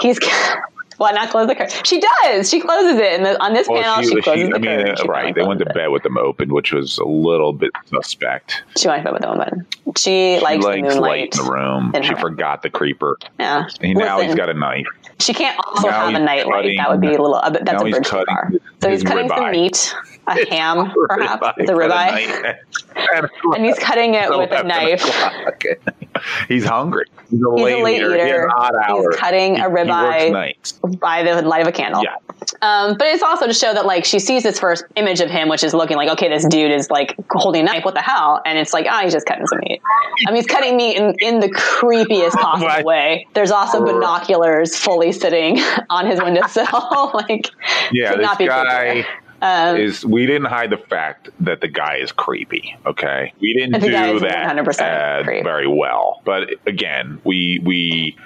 [0.00, 0.18] he's.
[0.96, 1.84] Why not close the curtain?
[1.84, 2.48] She does.
[2.48, 4.88] She closes it, and on this panel, she, closes the I mean, curtain.
[4.90, 5.34] uh, She right?
[5.34, 8.62] They went to bed with them open, which was a little bit suspect.
[8.76, 9.66] She went to bed with the woman.
[9.96, 11.00] She, She likes, likes the moonlight.
[11.00, 11.92] light in the room.
[11.94, 13.18] in She forgot the creeper.
[13.38, 13.66] Yeah.
[13.80, 14.86] He, now he's Listen, got a knife.
[15.20, 16.52] She can't also now have a he's night light.
[16.62, 17.40] cutting- That would be a little.
[17.50, 18.52] Bit, that's a he's bridge too far.
[18.82, 19.94] So he's cutting some meat,
[20.26, 23.30] a ham, perhaps, Ribeye the a ribeye, knife.
[23.56, 25.02] and he's cutting it with a knife.
[26.48, 27.04] he's hungry.
[27.30, 28.14] He's a He's late, a late eater.
[28.16, 28.50] He eater.
[28.56, 30.98] odd He's cutting He- a He ribeye.
[31.00, 32.02] by the light of a candle.
[32.02, 32.16] Yeah.
[32.62, 35.48] Um, but it's also to show that like she sees this first image of him,
[35.48, 37.84] which is looking like, okay, this dude is like holding a knife.
[37.84, 38.40] What the hell?
[38.44, 39.80] And it's like, ah, he's just cutting some meat.
[40.26, 43.26] I mean, he's cutting meat in, in the creepiest possible way.
[43.34, 45.58] There's also binoculars fully sitting
[45.90, 47.10] on his windowsill.
[47.14, 47.50] like,
[47.92, 49.06] Yeah, this not be guy creepier.
[49.44, 50.04] Um, is.
[50.06, 52.76] We didn't hide the fact that the guy is creepy.
[52.86, 53.90] Okay, we didn't do
[54.20, 56.22] that 100% uh, very well.
[56.24, 58.16] But again, we we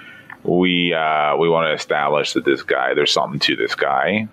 [0.43, 2.93] we uh, we want to establish that this guy.
[2.93, 4.27] There's something to this guy.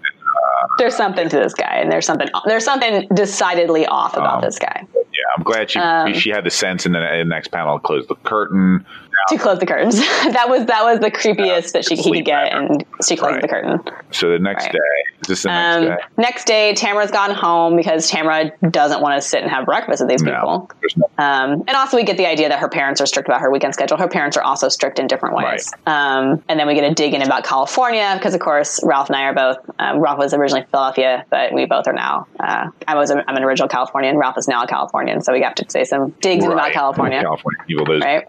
[0.78, 4.58] there's something to this guy, and there's something there's something decidedly off about Um, this
[4.58, 4.86] guy.
[4.94, 7.78] Yeah, I'm glad she Um, she had the sense in the, in the next panel
[7.78, 8.84] to close the curtain.
[9.28, 9.98] To close the curtains.
[10.32, 13.42] that was that was the creepiest that she he could get, and she closed Right.
[13.42, 13.80] the curtain.
[14.12, 14.72] So the next Right.
[14.72, 14.78] day,
[15.22, 15.96] is this the next Um, day?
[16.18, 20.08] next day, Tamara's gone home because Tamara doesn't want to sit and have breakfast with
[20.10, 20.70] these No, people.
[20.96, 21.24] no.
[21.24, 23.74] Um, and also, we get the idea that her parents are strict about her weekend
[23.74, 23.96] schedule.
[23.96, 25.72] Her parents are also strict in different ways.
[25.86, 29.16] Um, and then we get a dig in about California because, of course, Ralph and
[29.16, 29.56] I are both.
[29.78, 32.26] Um, Ralph was originally Philadelphia, but we both are now.
[32.38, 33.10] Uh, I was.
[33.10, 34.16] A, I'm an original Californian.
[34.18, 37.20] Ralph is now a Californian, so we got to say some digs in about California.
[37.22, 38.24] California people, those Right.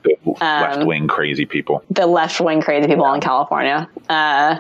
[0.80, 1.84] Left wing crazy people.
[1.90, 3.88] the left wing crazy people in California.
[4.10, 4.58] Uh,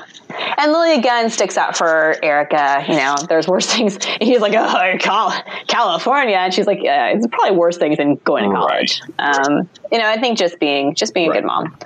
[0.57, 2.83] and Lily again sticks out for Erica.
[2.87, 3.97] You know, there's worse things.
[4.21, 8.49] He's like, oh, Cal- California, and she's like, yeah, it's probably worse things than going
[8.49, 9.01] to college.
[9.19, 11.41] Um, you know, I think just being just being a Right.
[11.41, 11.77] good mom.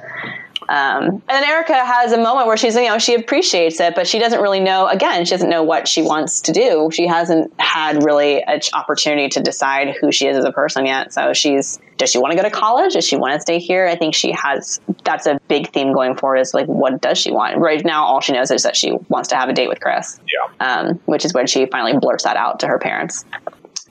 [0.71, 4.07] Um, and then Erica has a moment where she's, you know, she appreciates it, but
[4.07, 4.87] she doesn't really know.
[4.87, 6.89] Again, she doesn't know what she wants to do.
[6.93, 11.11] She hasn't had really an opportunity to decide who she is as a person yet.
[11.11, 12.93] So she's, does she want to go to college?
[12.93, 13.85] Does she want to stay here?
[13.85, 14.79] I think she has.
[15.03, 16.37] That's a big theme going forward.
[16.37, 17.57] Is like, what does she want?
[17.57, 20.21] Right now, all she knows is that she wants to have a date with Chris.
[20.31, 20.65] Yeah.
[20.65, 23.25] Um, which is when she finally blurts that out to her parents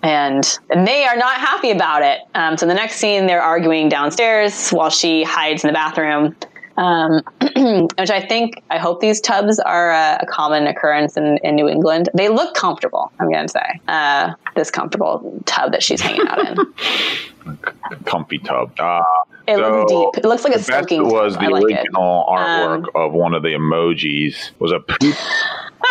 [0.02, 2.20] and they are not happy about it.
[2.34, 6.34] Um, so the next scene, they're arguing downstairs while she hides in the bathroom.
[6.76, 7.22] Um,
[7.98, 11.68] which I think, I hope these tubs are a, a common occurrence in, in New
[11.68, 12.08] England.
[12.14, 13.80] They look comfortable, I'm going to say.
[13.86, 16.56] Uh, this comfortable tub that she's hanging out in.
[18.04, 18.72] Comfy tub.
[18.78, 19.02] Uh,
[19.46, 20.24] It looks deep.
[20.24, 21.42] It looks like a the best soaking was tub.
[21.42, 21.78] the I like it.
[21.94, 25.16] Um, original artwork of one of the emojis was a poop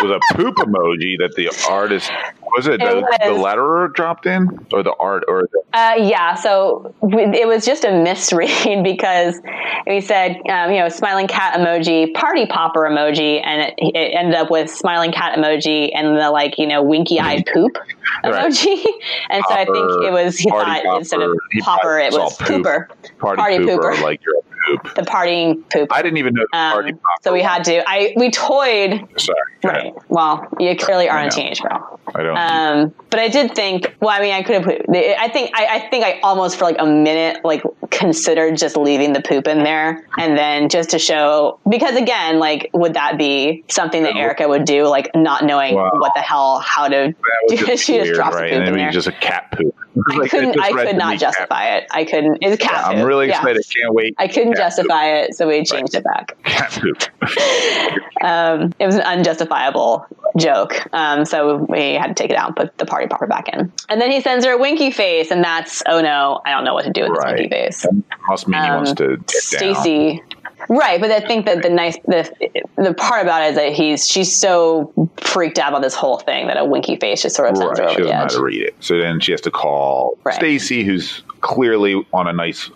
[0.02, 2.10] was a poop emoji that the artist
[2.56, 6.34] was it, It the, the letterer dropped in or the art or the, Uh, yeah,
[6.34, 9.40] so it was just a misread because
[9.86, 14.34] we said, um, you know, smiling cat emoji, party popper emoji, and it, it ended
[14.34, 17.76] up with smiling cat emoji and the like, you know, winky eyed poop
[18.24, 18.84] emoji.
[19.30, 21.30] And so I think it was, he thought instead of
[21.60, 22.64] popper, popper, it was poop.
[22.64, 22.88] pooper.
[23.18, 24.02] party, Party pooper, pooper.
[24.02, 24.42] like you're a
[24.82, 24.94] poop.
[24.96, 25.92] The partying poop.
[25.92, 29.38] I didn't even know Um, so we had to, I, we toyed, Sorry.
[29.64, 29.94] right.
[30.08, 32.00] Well, you clearly aren't a teenage girl.
[32.14, 32.36] I don't.
[32.40, 33.94] Um, but I did think.
[34.00, 34.82] Well, I mean, I could have put.
[34.88, 35.50] I think.
[35.54, 39.46] I, I think I almost for like a minute, like considered just leaving the poop
[39.48, 44.16] in there, and then just to show because again, like, would that be something that
[44.16, 45.90] Erica would do, like not knowing Wow.
[45.94, 47.14] what the hell how to?
[47.48, 48.50] do just she just drops the right?
[48.52, 48.90] poop And in there.
[48.90, 49.74] just a cat poop.
[50.12, 50.54] I Like, couldn't.
[50.54, 51.86] just I could not me cat justify it.
[51.90, 52.38] I couldn't.
[52.42, 53.06] It's cat poop I'm poop.
[53.08, 53.38] really yeah.
[53.38, 53.64] excited.
[53.76, 54.14] Can't wait.
[54.18, 56.36] I couldn't Cat justify it, so we changed it back.
[56.44, 57.02] Cat poop.
[58.22, 60.04] Um, it was an unjustifiable
[60.38, 60.86] joke.
[60.92, 63.72] Um, so we had to take it out and put the party popper back in.
[63.88, 66.74] And then he sends her a winky face, and that's, oh no, I don't know
[66.74, 67.86] what to do with this winky face.
[68.28, 69.22] Must mean he Um, wants to.
[69.28, 70.22] Stacy.
[70.68, 72.30] Right, but I think that the nice the
[72.76, 76.46] the part about it is that he's she's so freaked out about this whole thing
[76.46, 78.22] that a winky face just sort of sends her Right, she over the doesn't know
[78.22, 78.76] how to read it.
[78.78, 80.34] So then she has to call Right.
[80.34, 82.70] Stacy, who's clearly on a nice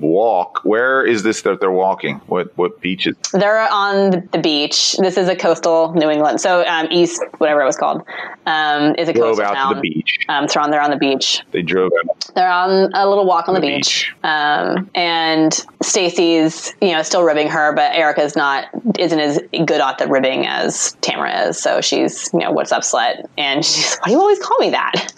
[0.00, 0.60] walk.
[0.64, 2.16] Where is this that they're walking?
[2.26, 3.16] What what beach is?
[3.32, 4.96] They're on the beach.
[4.98, 8.02] This is a coastal New England, so um, east, whatever it was called,
[8.46, 9.68] um, is a Drove coastal out town.
[9.70, 10.18] to the beach.
[10.28, 11.42] Um, so on, they're on the beach.
[11.52, 12.24] They drove out.
[12.34, 14.14] They're on a little walk on the, The beach, beach.
[14.24, 18.66] Um, and Stacy's, you know, still ribbing her, but Erica's not
[18.98, 21.58] isn't as good at the ribbing as Tamara is.
[21.58, 23.26] So she's, you know, what's up, slut?
[23.36, 25.12] And she's, why do you always call me that?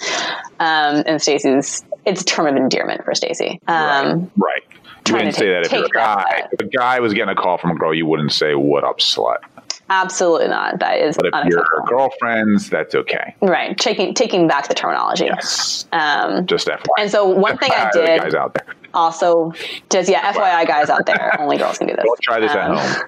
[0.60, 3.60] Um, and Stacy's, it's a term of endearment for Stacy.
[3.68, 4.62] Um, right.
[5.06, 6.48] You wouldn't say that if you're a guy.
[6.52, 8.98] If a guy was getting a call from a girl, you wouldn't say "What up,
[8.98, 9.38] slut."
[9.88, 10.78] Absolutely not.
[10.78, 13.34] That is But if you're girlfriends, that's okay.
[13.42, 15.24] Right, taking taking back the terminology.
[15.24, 15.86] Yes.
[15.92, 16.84] Um, Just FYI.
[16.98, 18.74] and so one thing I did guys out there.
[18.94, 19.52] also,
[19.90, 22.04] just yeah, FYI, guys out there, only girls can do this.
[22.06, 23.02] Don't try this at Um, home.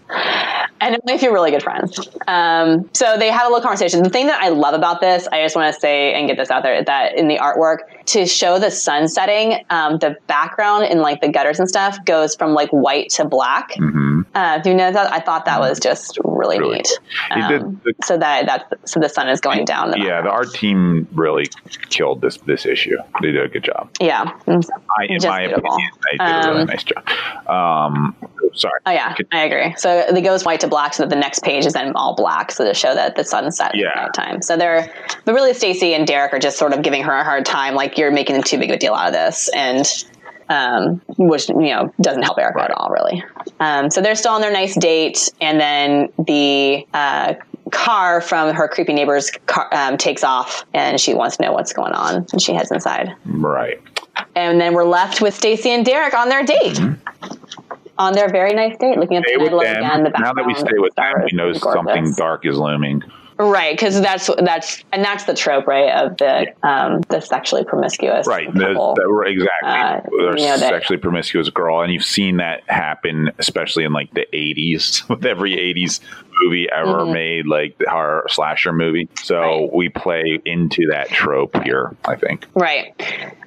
[0.81, 1.99] and only if you're really good friends.
[2.27, 4.03] Um, so they have a little conversation.
[4.03, 6.51] The thing that I love about this, I just want to say and get this
[6.51, 10.99] out there, that in the artwork to show the sun setting, um, the background in
[11.01, 13.73] like the gutters and stuff goes from like white to black.
[13.77, 15.13] hmm Uh, do you know that?
[15.13, 16.89] I thought that was just really, Really neat.
[17.35, 19.91] Did Um, the- so that that so the sun is going down.
[19.91, 21.47] The Yeah, the art team really
[21.91, 22.97] killed this this issue.
[23.21, 23.91] They did a good job.
[24.01, 24.25] yeah.
[24.49, 25.73] I, in my beautiful.
[25.75, 27.05] opinion, they did a really Um, nice job.
[27.49, 28.17] Um,
[28.55, 28.81] sorry.
[28.87, 29.75] Oh yeah, I agree.
[29.77, 32.51] So it goes white to black, so that the next page is then all black,
[32.53, 33.89] so to show that the sun's set Yeah.
[33.89, 34.43] at night time.
[34.43, 34.93] So they're,
[35.25, 37.99] but really, Stacy and Derek are just sort of giving her a hard time, like
[37.99, 39.87] you're making too big of a deal out of this, and
[40.53, 43.25] um, which you know doesn't help Erica at all, really.
[43.59, 47.35] Um, so they're still on their nice date, and then the uh,
[47.71, 51.73] car from her creepy neighbor's car um, takes off, and she wants to know what's
[51.73, 53.15] going on, and she heads inside.
[53.25, 53.81] Right.
[54.37, 56.79] And then we're left with Stacy and Derek on their date.
[57.99, 59.41] On their very nice date, looking at Mm-hmm.
[59.41, 62.13] Stay the with again, the Now that we stay with them, stars, we know something
[62.17, 63.03] dark is looming.
[63.51, 68.27] Right because that's that's and that's the trope right of the um the sexually promiscuous
[68.27, 68.95] Right, the, couple.
[68.95, 69.71] the- exactly.
[69.71, 73.93] Uh, Or you know, that- sexually promiscuous girl, and you've seen that happen, especially in
[73.93, 76.01] like the '80s with every '80s
[76.43, 77.13] movie ever Mhm.
[77.13, 79.09] made, like the horror slasher movie.
[79.23, 79.73] So Right.
[79.73, 82.47] we play into that trope here, I think.
[82.55, 82.95] Right.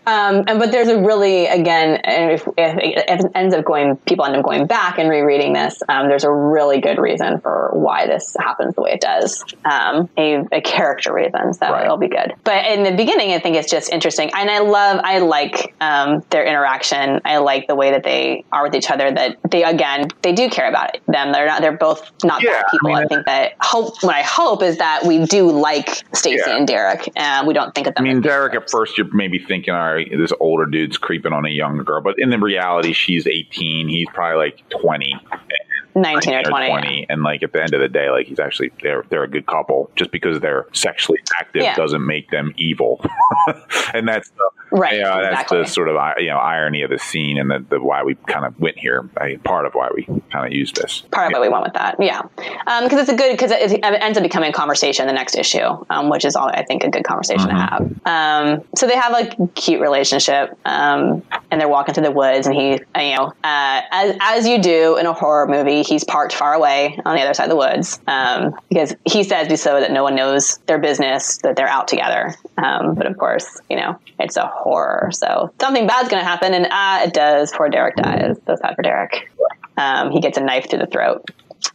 [0.07, 3.95] Um, and but there's a really again, and if, if, if it ends up going,
[4.07, 5.81] people end up going back and rereading this.
[5.89, 9.43] Um, there's a really good reason for why this happens the way it does.
[9.65, 11.85] Um, a, a character reason, so Right.
[11.85, 12.35] it'll be good.
[12.43, 16.23] But in the beginning, I think it's just interesting, and I love, I like um,
[16.29, 17.19] their interaction.
[17.25, 19.11] I like the way that they are with each other.
[19.11, 21.31] That they again, they do care about them.
[21.31, 21.61] They're not.
[21.61, 24.01] They're both not Yeah, bad I mean, I, think that hope.
[24.03, 26.57] What I hope is that we do like Stacy Yeah.
[26.57, 28.05] and Derek, and we don't think of them.
[28.05, 31.45] I mean, Derek, at first, you're maybe thinking, all right, this older dude's creeping on
[31.45, 32.01] a younger girl.
[32.01, 33.87] But in the reality, she's 18.
[33.87, 35.13] He's probably like 20.
[35.95, 36.67] 19 or 20.
[36.69, 39.29] 20 and like at the end of the day like he's actually they're they're a
[39.29, 41.75] good couple just because they're sexually active Yeah.
[41.75, 43.03] doesn't make them evil
[43.93, 45.57] and that's the Right, yeah that's exactly.
[45.59, 48.45] the sort of you know irony of the scene and the, the why we kind
[48.45, 51.41] of went here I, part of why we kind of used this part of what
[51.41, 51.95] we went with that.
[51.99, 52.23] Yeah,
[52.81, 55.63] because it's a good because it, it ends up becoming a conversation the next issue,
[55.89, 57.81] um, which is all I think a good conversation to have.
[58.05, 61.23] Um, so they have a cute relationship, um,
[61.55, 64.61] and they're walking through the woods, and he, uh, you know, uh, as as you
[64.61, 67.55] do in a horror movie, he's parked far away on the other side of the
[67.55, 71.87] woods um, because he says so that no one knows their business that they're out
[71.87, 72.35] together.
[72.57, 76.53] Um, but of course, you know, it's a horror, so something bad's going to happen,
[76.53, 77.53] and ah, it does.
[77.53, 78.35] Poor Derek dies.
[78.45, 79.31] So sad for Derek.
[79.77, 81.23] Um, he gets a knife through the throat.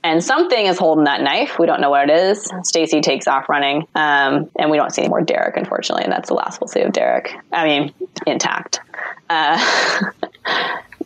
[0.02, 1.58] And something is holding that knife.
[1.58, 2.50] We don't know what it is.
[2.62, 6.04] Stacy takes off running, um, and we don't see any more Derek, unfortunately.
[6.04, 7.34] And that's the last we'll see of Derek.
[7.52, 7.92] I mean,
[8.26, 8.80] intact.
[9.28, 9.62] Uh,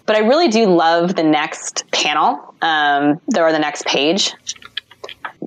[0.06, 4.32] but I really do love the next panel, um, or the next page,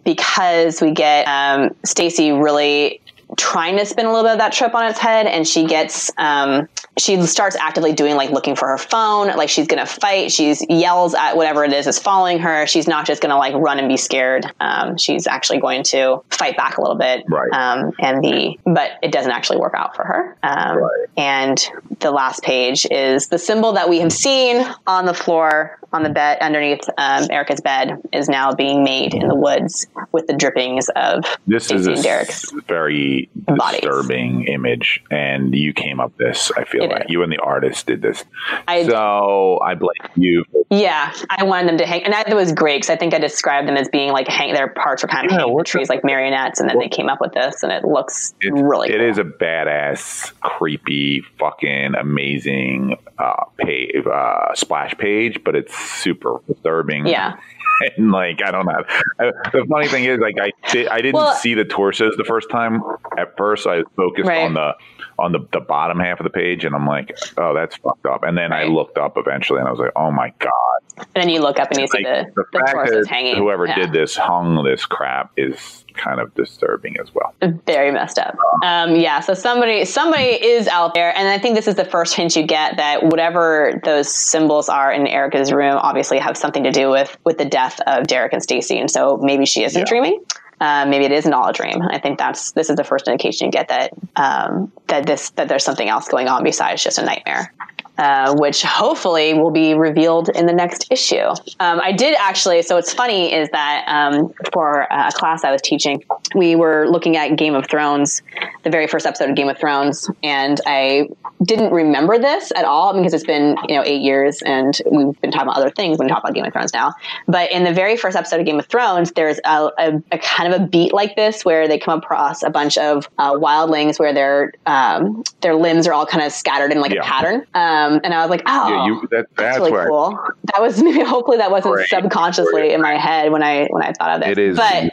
[0.04, 3.02] because we get um, Stacy really
[3.38, 6.12] trying to spin a little bit of that trip on its head and she gets
[6.18, 6.68] um,
[6.98, 11.14] she starts actively doing like looking for her phone like she's gonna fight she's yells
[11.14, 13.98] at whatever it is is following her she's not just gonna like run and be
[13.98, 17.52] scared um, she's actually going to fight back a little bit Right.
[17.52, 21.08] um, and the but it doesn't actually work out for her um, Right.
[21.18, 21.70] and
[22.00, 26.10] the last page is the symbol that we have seen on the floor on the
[26.10, 30.90] bed underneath um, Erica's bed is now being made in the woods with the drippings
[30.96, 33.80] of this is Stacy a and Derek's very bodies.
[33.82, 38.24] disturbing image and you came up this i feel You and the artist did this
[38.68, 42.78] I- so i blame you Yeah, I wanted them to hang, and that was great
[42.78, 44.54] because I think I described them as being like hang.
[44.54, 47.08] Their parts were kind of Yeah, hanging what's trees like marionettes, and then they came
[47.08, 48.90] up with this, and it looks It, really.
[48.90, 49.10] it cool.
[49.10, 57.08] is a badass, creepy, fucking amazing uh, page, uh, splash page, but it's super disturbing.
[57.08, 57.38] Yeah,
[57.98, 58.84] and like I don't know.
[59.20, 62.50] The funny thing is, like I did, I didn't Well- see the torsos the first
[62.50, 62.82] time.
[63.18, 64.44] At first, I focused Right.
[64.44, 64.74] on the
[65.20, 68.24] on the, the bottom half of the page, and I'm like, oh, that's fucked up.
[68.24, 70.52] And then I looked up eventually, and I was like, oh my god.
[70.98, 73.36] and then you look up and you see Like, the the, that hanging.
[73.36, 73.76] whoever Yeah.
[73.76, 77.34] did this hung this crap is kind of disturbing as well.
[77.66, 78.36] very messed up.
[78.64, 82.14] Um, yeah, so somebody somebody is out there, and I think this is the first
[82.16, 86.72] hint you get that whatever those symbols are in Erica's room obviously have something to
[86.72, 89.86] do with with the death of Derek and Stacy, and so maybe she isn't Yeah.
[89.86, 90.24] dreaming.
[90.60, 91.82] Uh, maybe it isn't all a dream.
[91.84, 95.48] I think that's this is the first indication you get that um, that this that
[95.48, 97.54] there's something else going on besides just a nightmare.
[97.98, 101.26] Uh, which hopefully will be revealed in the next issue.
[101.60, 105.62] Um, I did actually, so what's funny is that um, for a class I was
[105.64, 106.04] teaching,
[106.36, 108.22] we were looking at Game of Thrones,
[108.64, 111.10] the very first episode of Game of Thrones, and I
[111.44, 115.32] didn't remember this at all because it's been you know eight years and we've been
[115.32, 115.98] talking about other things.
[115.98, 116.94] when we talk about Game of Thrones now,
[117.28, 120.54] but in the very first episode of Game of Thrones, there's a, a, a kind
[120.54, 124.14] of a beat like this where they come across a bunch of uh, wildlings where
[124.14, 127.00] their um, their limbs are all kind of scattered in like Yeah.
[127.02, 129.72] a pattern, um, Um, and I was like, oh, Yeah, you that, that's that's really
[129.72, 130.20] where cool.
[130.54, 131.88] That was maybe hopefully that wasn't Right.
[131.88, 134.32] subconsciously in my head when I when I thought of this.
[134.32, 134.58] It is.
[134.58, 134.92] but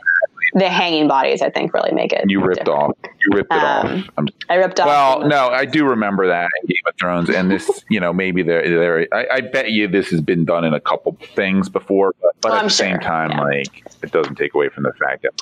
[0.54, 2.24] the hanging bodies I think really make it.
[2.28, 2.80] you ripped different.
[2.82, 2.96] off.
[3.04, 4.08] You ripped it Um, off.
[4.18, 4.86] I'm I ripped off.
[4.86, 8.42] Well, no, I do remember that in Game of Thrones, and this, you know, maybe
[8.42, 9.08] there, there.
[9.12, 12.52] I, I bet you this has been done in a couple things before, but, but
[12.52, 13.40] Oh, at I'm the same time, yeah.
[13.42, 15.32] like it doesn't take away from the fact that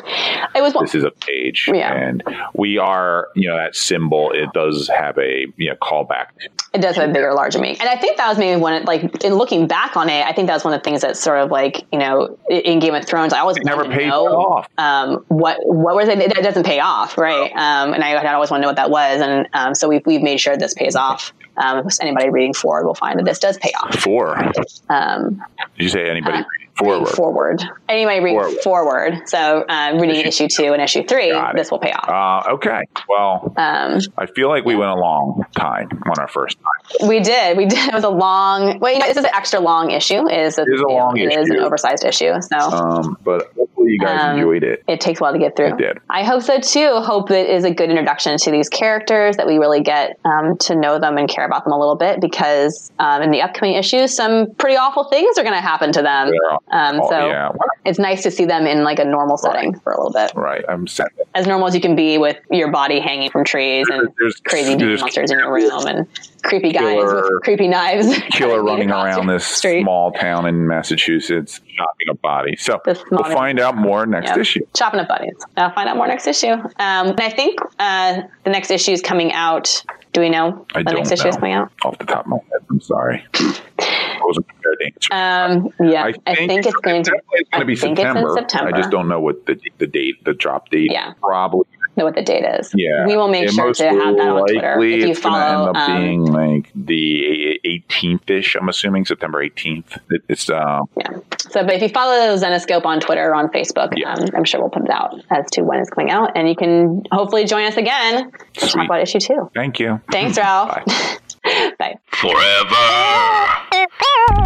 [0.54, 1.92] it was this is a page, Yeah.
[1.92, 2.22] and
[2.54, 4.30] we are, you know, that symbol.
[4.32, 6.28] It does have a you know callback.
[6.72, 8.72] It does have a bigger, larger meaning, and I think that was maybe one.
[8.74, 11.02] of- Like in looking back on it, I think that was one of the things
[11.02, 14.26] that sort of like you know in Game of Thrones, I always never paid know,
[14.28, 14.68] off.
[14.78, 16.18] Um, what what was it?
[16.18, 17.50] It doesn't pay off, right?
[17.52, 20.02] Um, and I, I always want to know what that was, and um, so we've
[20.06, 21.32] we've made sure this pays off.
[21.56, 23.94] Um, if anybody reading forward will find that this does pay off.
[23.98, 24.36] Four.
[24.54, 25.42] Did Um,
[25.76, 26.38] you say anybody?
[26.38, 26.68] Uh, reading?
[26.74, 27.08] Forward.
[27.10, 27.62] forward.
[27.86, 28.54] Anyway, read Forward.
[28.62, 29.28] forward.
[29.28, 32.08] So uh, reading issue two and issue three, this will pay off.
[32.48, 32.80] Uh, okay.
[33.06, 37.08] Well, Um, I feel like we went a long time on our first time.
[37.08, 37.58] we did.
[37.58, 37.78] We did.
[37.92, 38.78] It was a long.
[38.78, 40.26] Well, you know, this is an extra long issue.
[40.26, 42.32] It is a, It is a you know, long It is an oversized issue.
[42.40, 42.56] So.
[42.58, 43.51] Um, but
[43.92, 44.82] you guys Um, enjoyed it.
[44.88, 45.66] it takes a while to get through.
[45.74, 45.98] It did.
[46.10, 46.96] I hope so too.
[47.00, 50.74] Hope it is a good introduction to these characters that we really get um, to
[50.74, 54.14] know them and care about them a little bit because um, in the upcoming issues,
[54.14, 56.30] some pretty awful things are going to happen to them.
[56.32, 56.56] Yeah.
[56.70, 57.50] Um, Oh, so yeah.
[57.84, 60.64] it's nice to see them in like a normal setting for a little bit, Right.
[60.68, 61.08] I'm sad.
[61.34, 64.74] as normal as you can be with your body hanging from trees and There's- crazy
[64.74, 66.06] there's monsters in your room and
[66.42, 68.08] creepy guys Killer- with creepy knives.
[68.32, 69.82] Killer running around this street.
[69.82, 72.56] small town in Massachusetts, chopping a body.
[72.56, 72.80] So
[73.10, 74.38] we'll find out more next Yeah.
[74.40, 74.66] issue.
[74.74, 75.34] Chopping up buddies.
[75.56, 76.52] I'll find out more next issue.
[76.52, 79.84] Um, and I think uh, the next issue is coming out.
[80.12, 81.72] Do we know I the next issue is coming out?
[81.84, 83.24] Off the top of my head, I'm sorry.
[83.78, 85.72] I wasn't prepared to answer.
[85.80, 87.10] Um, yeah, I think, it's going to.
[87.10, 88.26] definitely I going to be September.
[88.26, 88.74] it's September.
[88.74, 90.90] I just don't know what the the date, the drop date.
[90.92, 91.14] Yeah.
[91.20, 91.66] probably.
[91.96, 92.72] Know what the date is.
[92.74, 94.82] Yeah, we will make It sure to have that on Twitter.
[94.82, 98.54] If you it's gonna follow, end up um, being like the 18th ish.
[98.54, 99.98] I'm assuming September 18th.
[100.08, 101.18] It, it's uh, yeah.
[101.50, 104.14] So, but if you follow Zenescope on Twitter or on Facebook, Yeah.
[104.14, 106.56] um, I'm sure we'll put it out as to when it's coming out, and you
[106.56, 109.50] can hopefully join us again to talk about issue two.
[109.54, 110.00] thank you.
[110.10, 110.74] Thanks, Ralph.
[110.86, 111.18] Bye.
[111.78, 111.98] Bye.
[112.06, 113.84] Forever.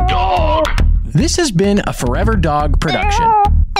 [0.08, 0.66] Dog.
[1.04, 3.30] This has been a Forever Dog production.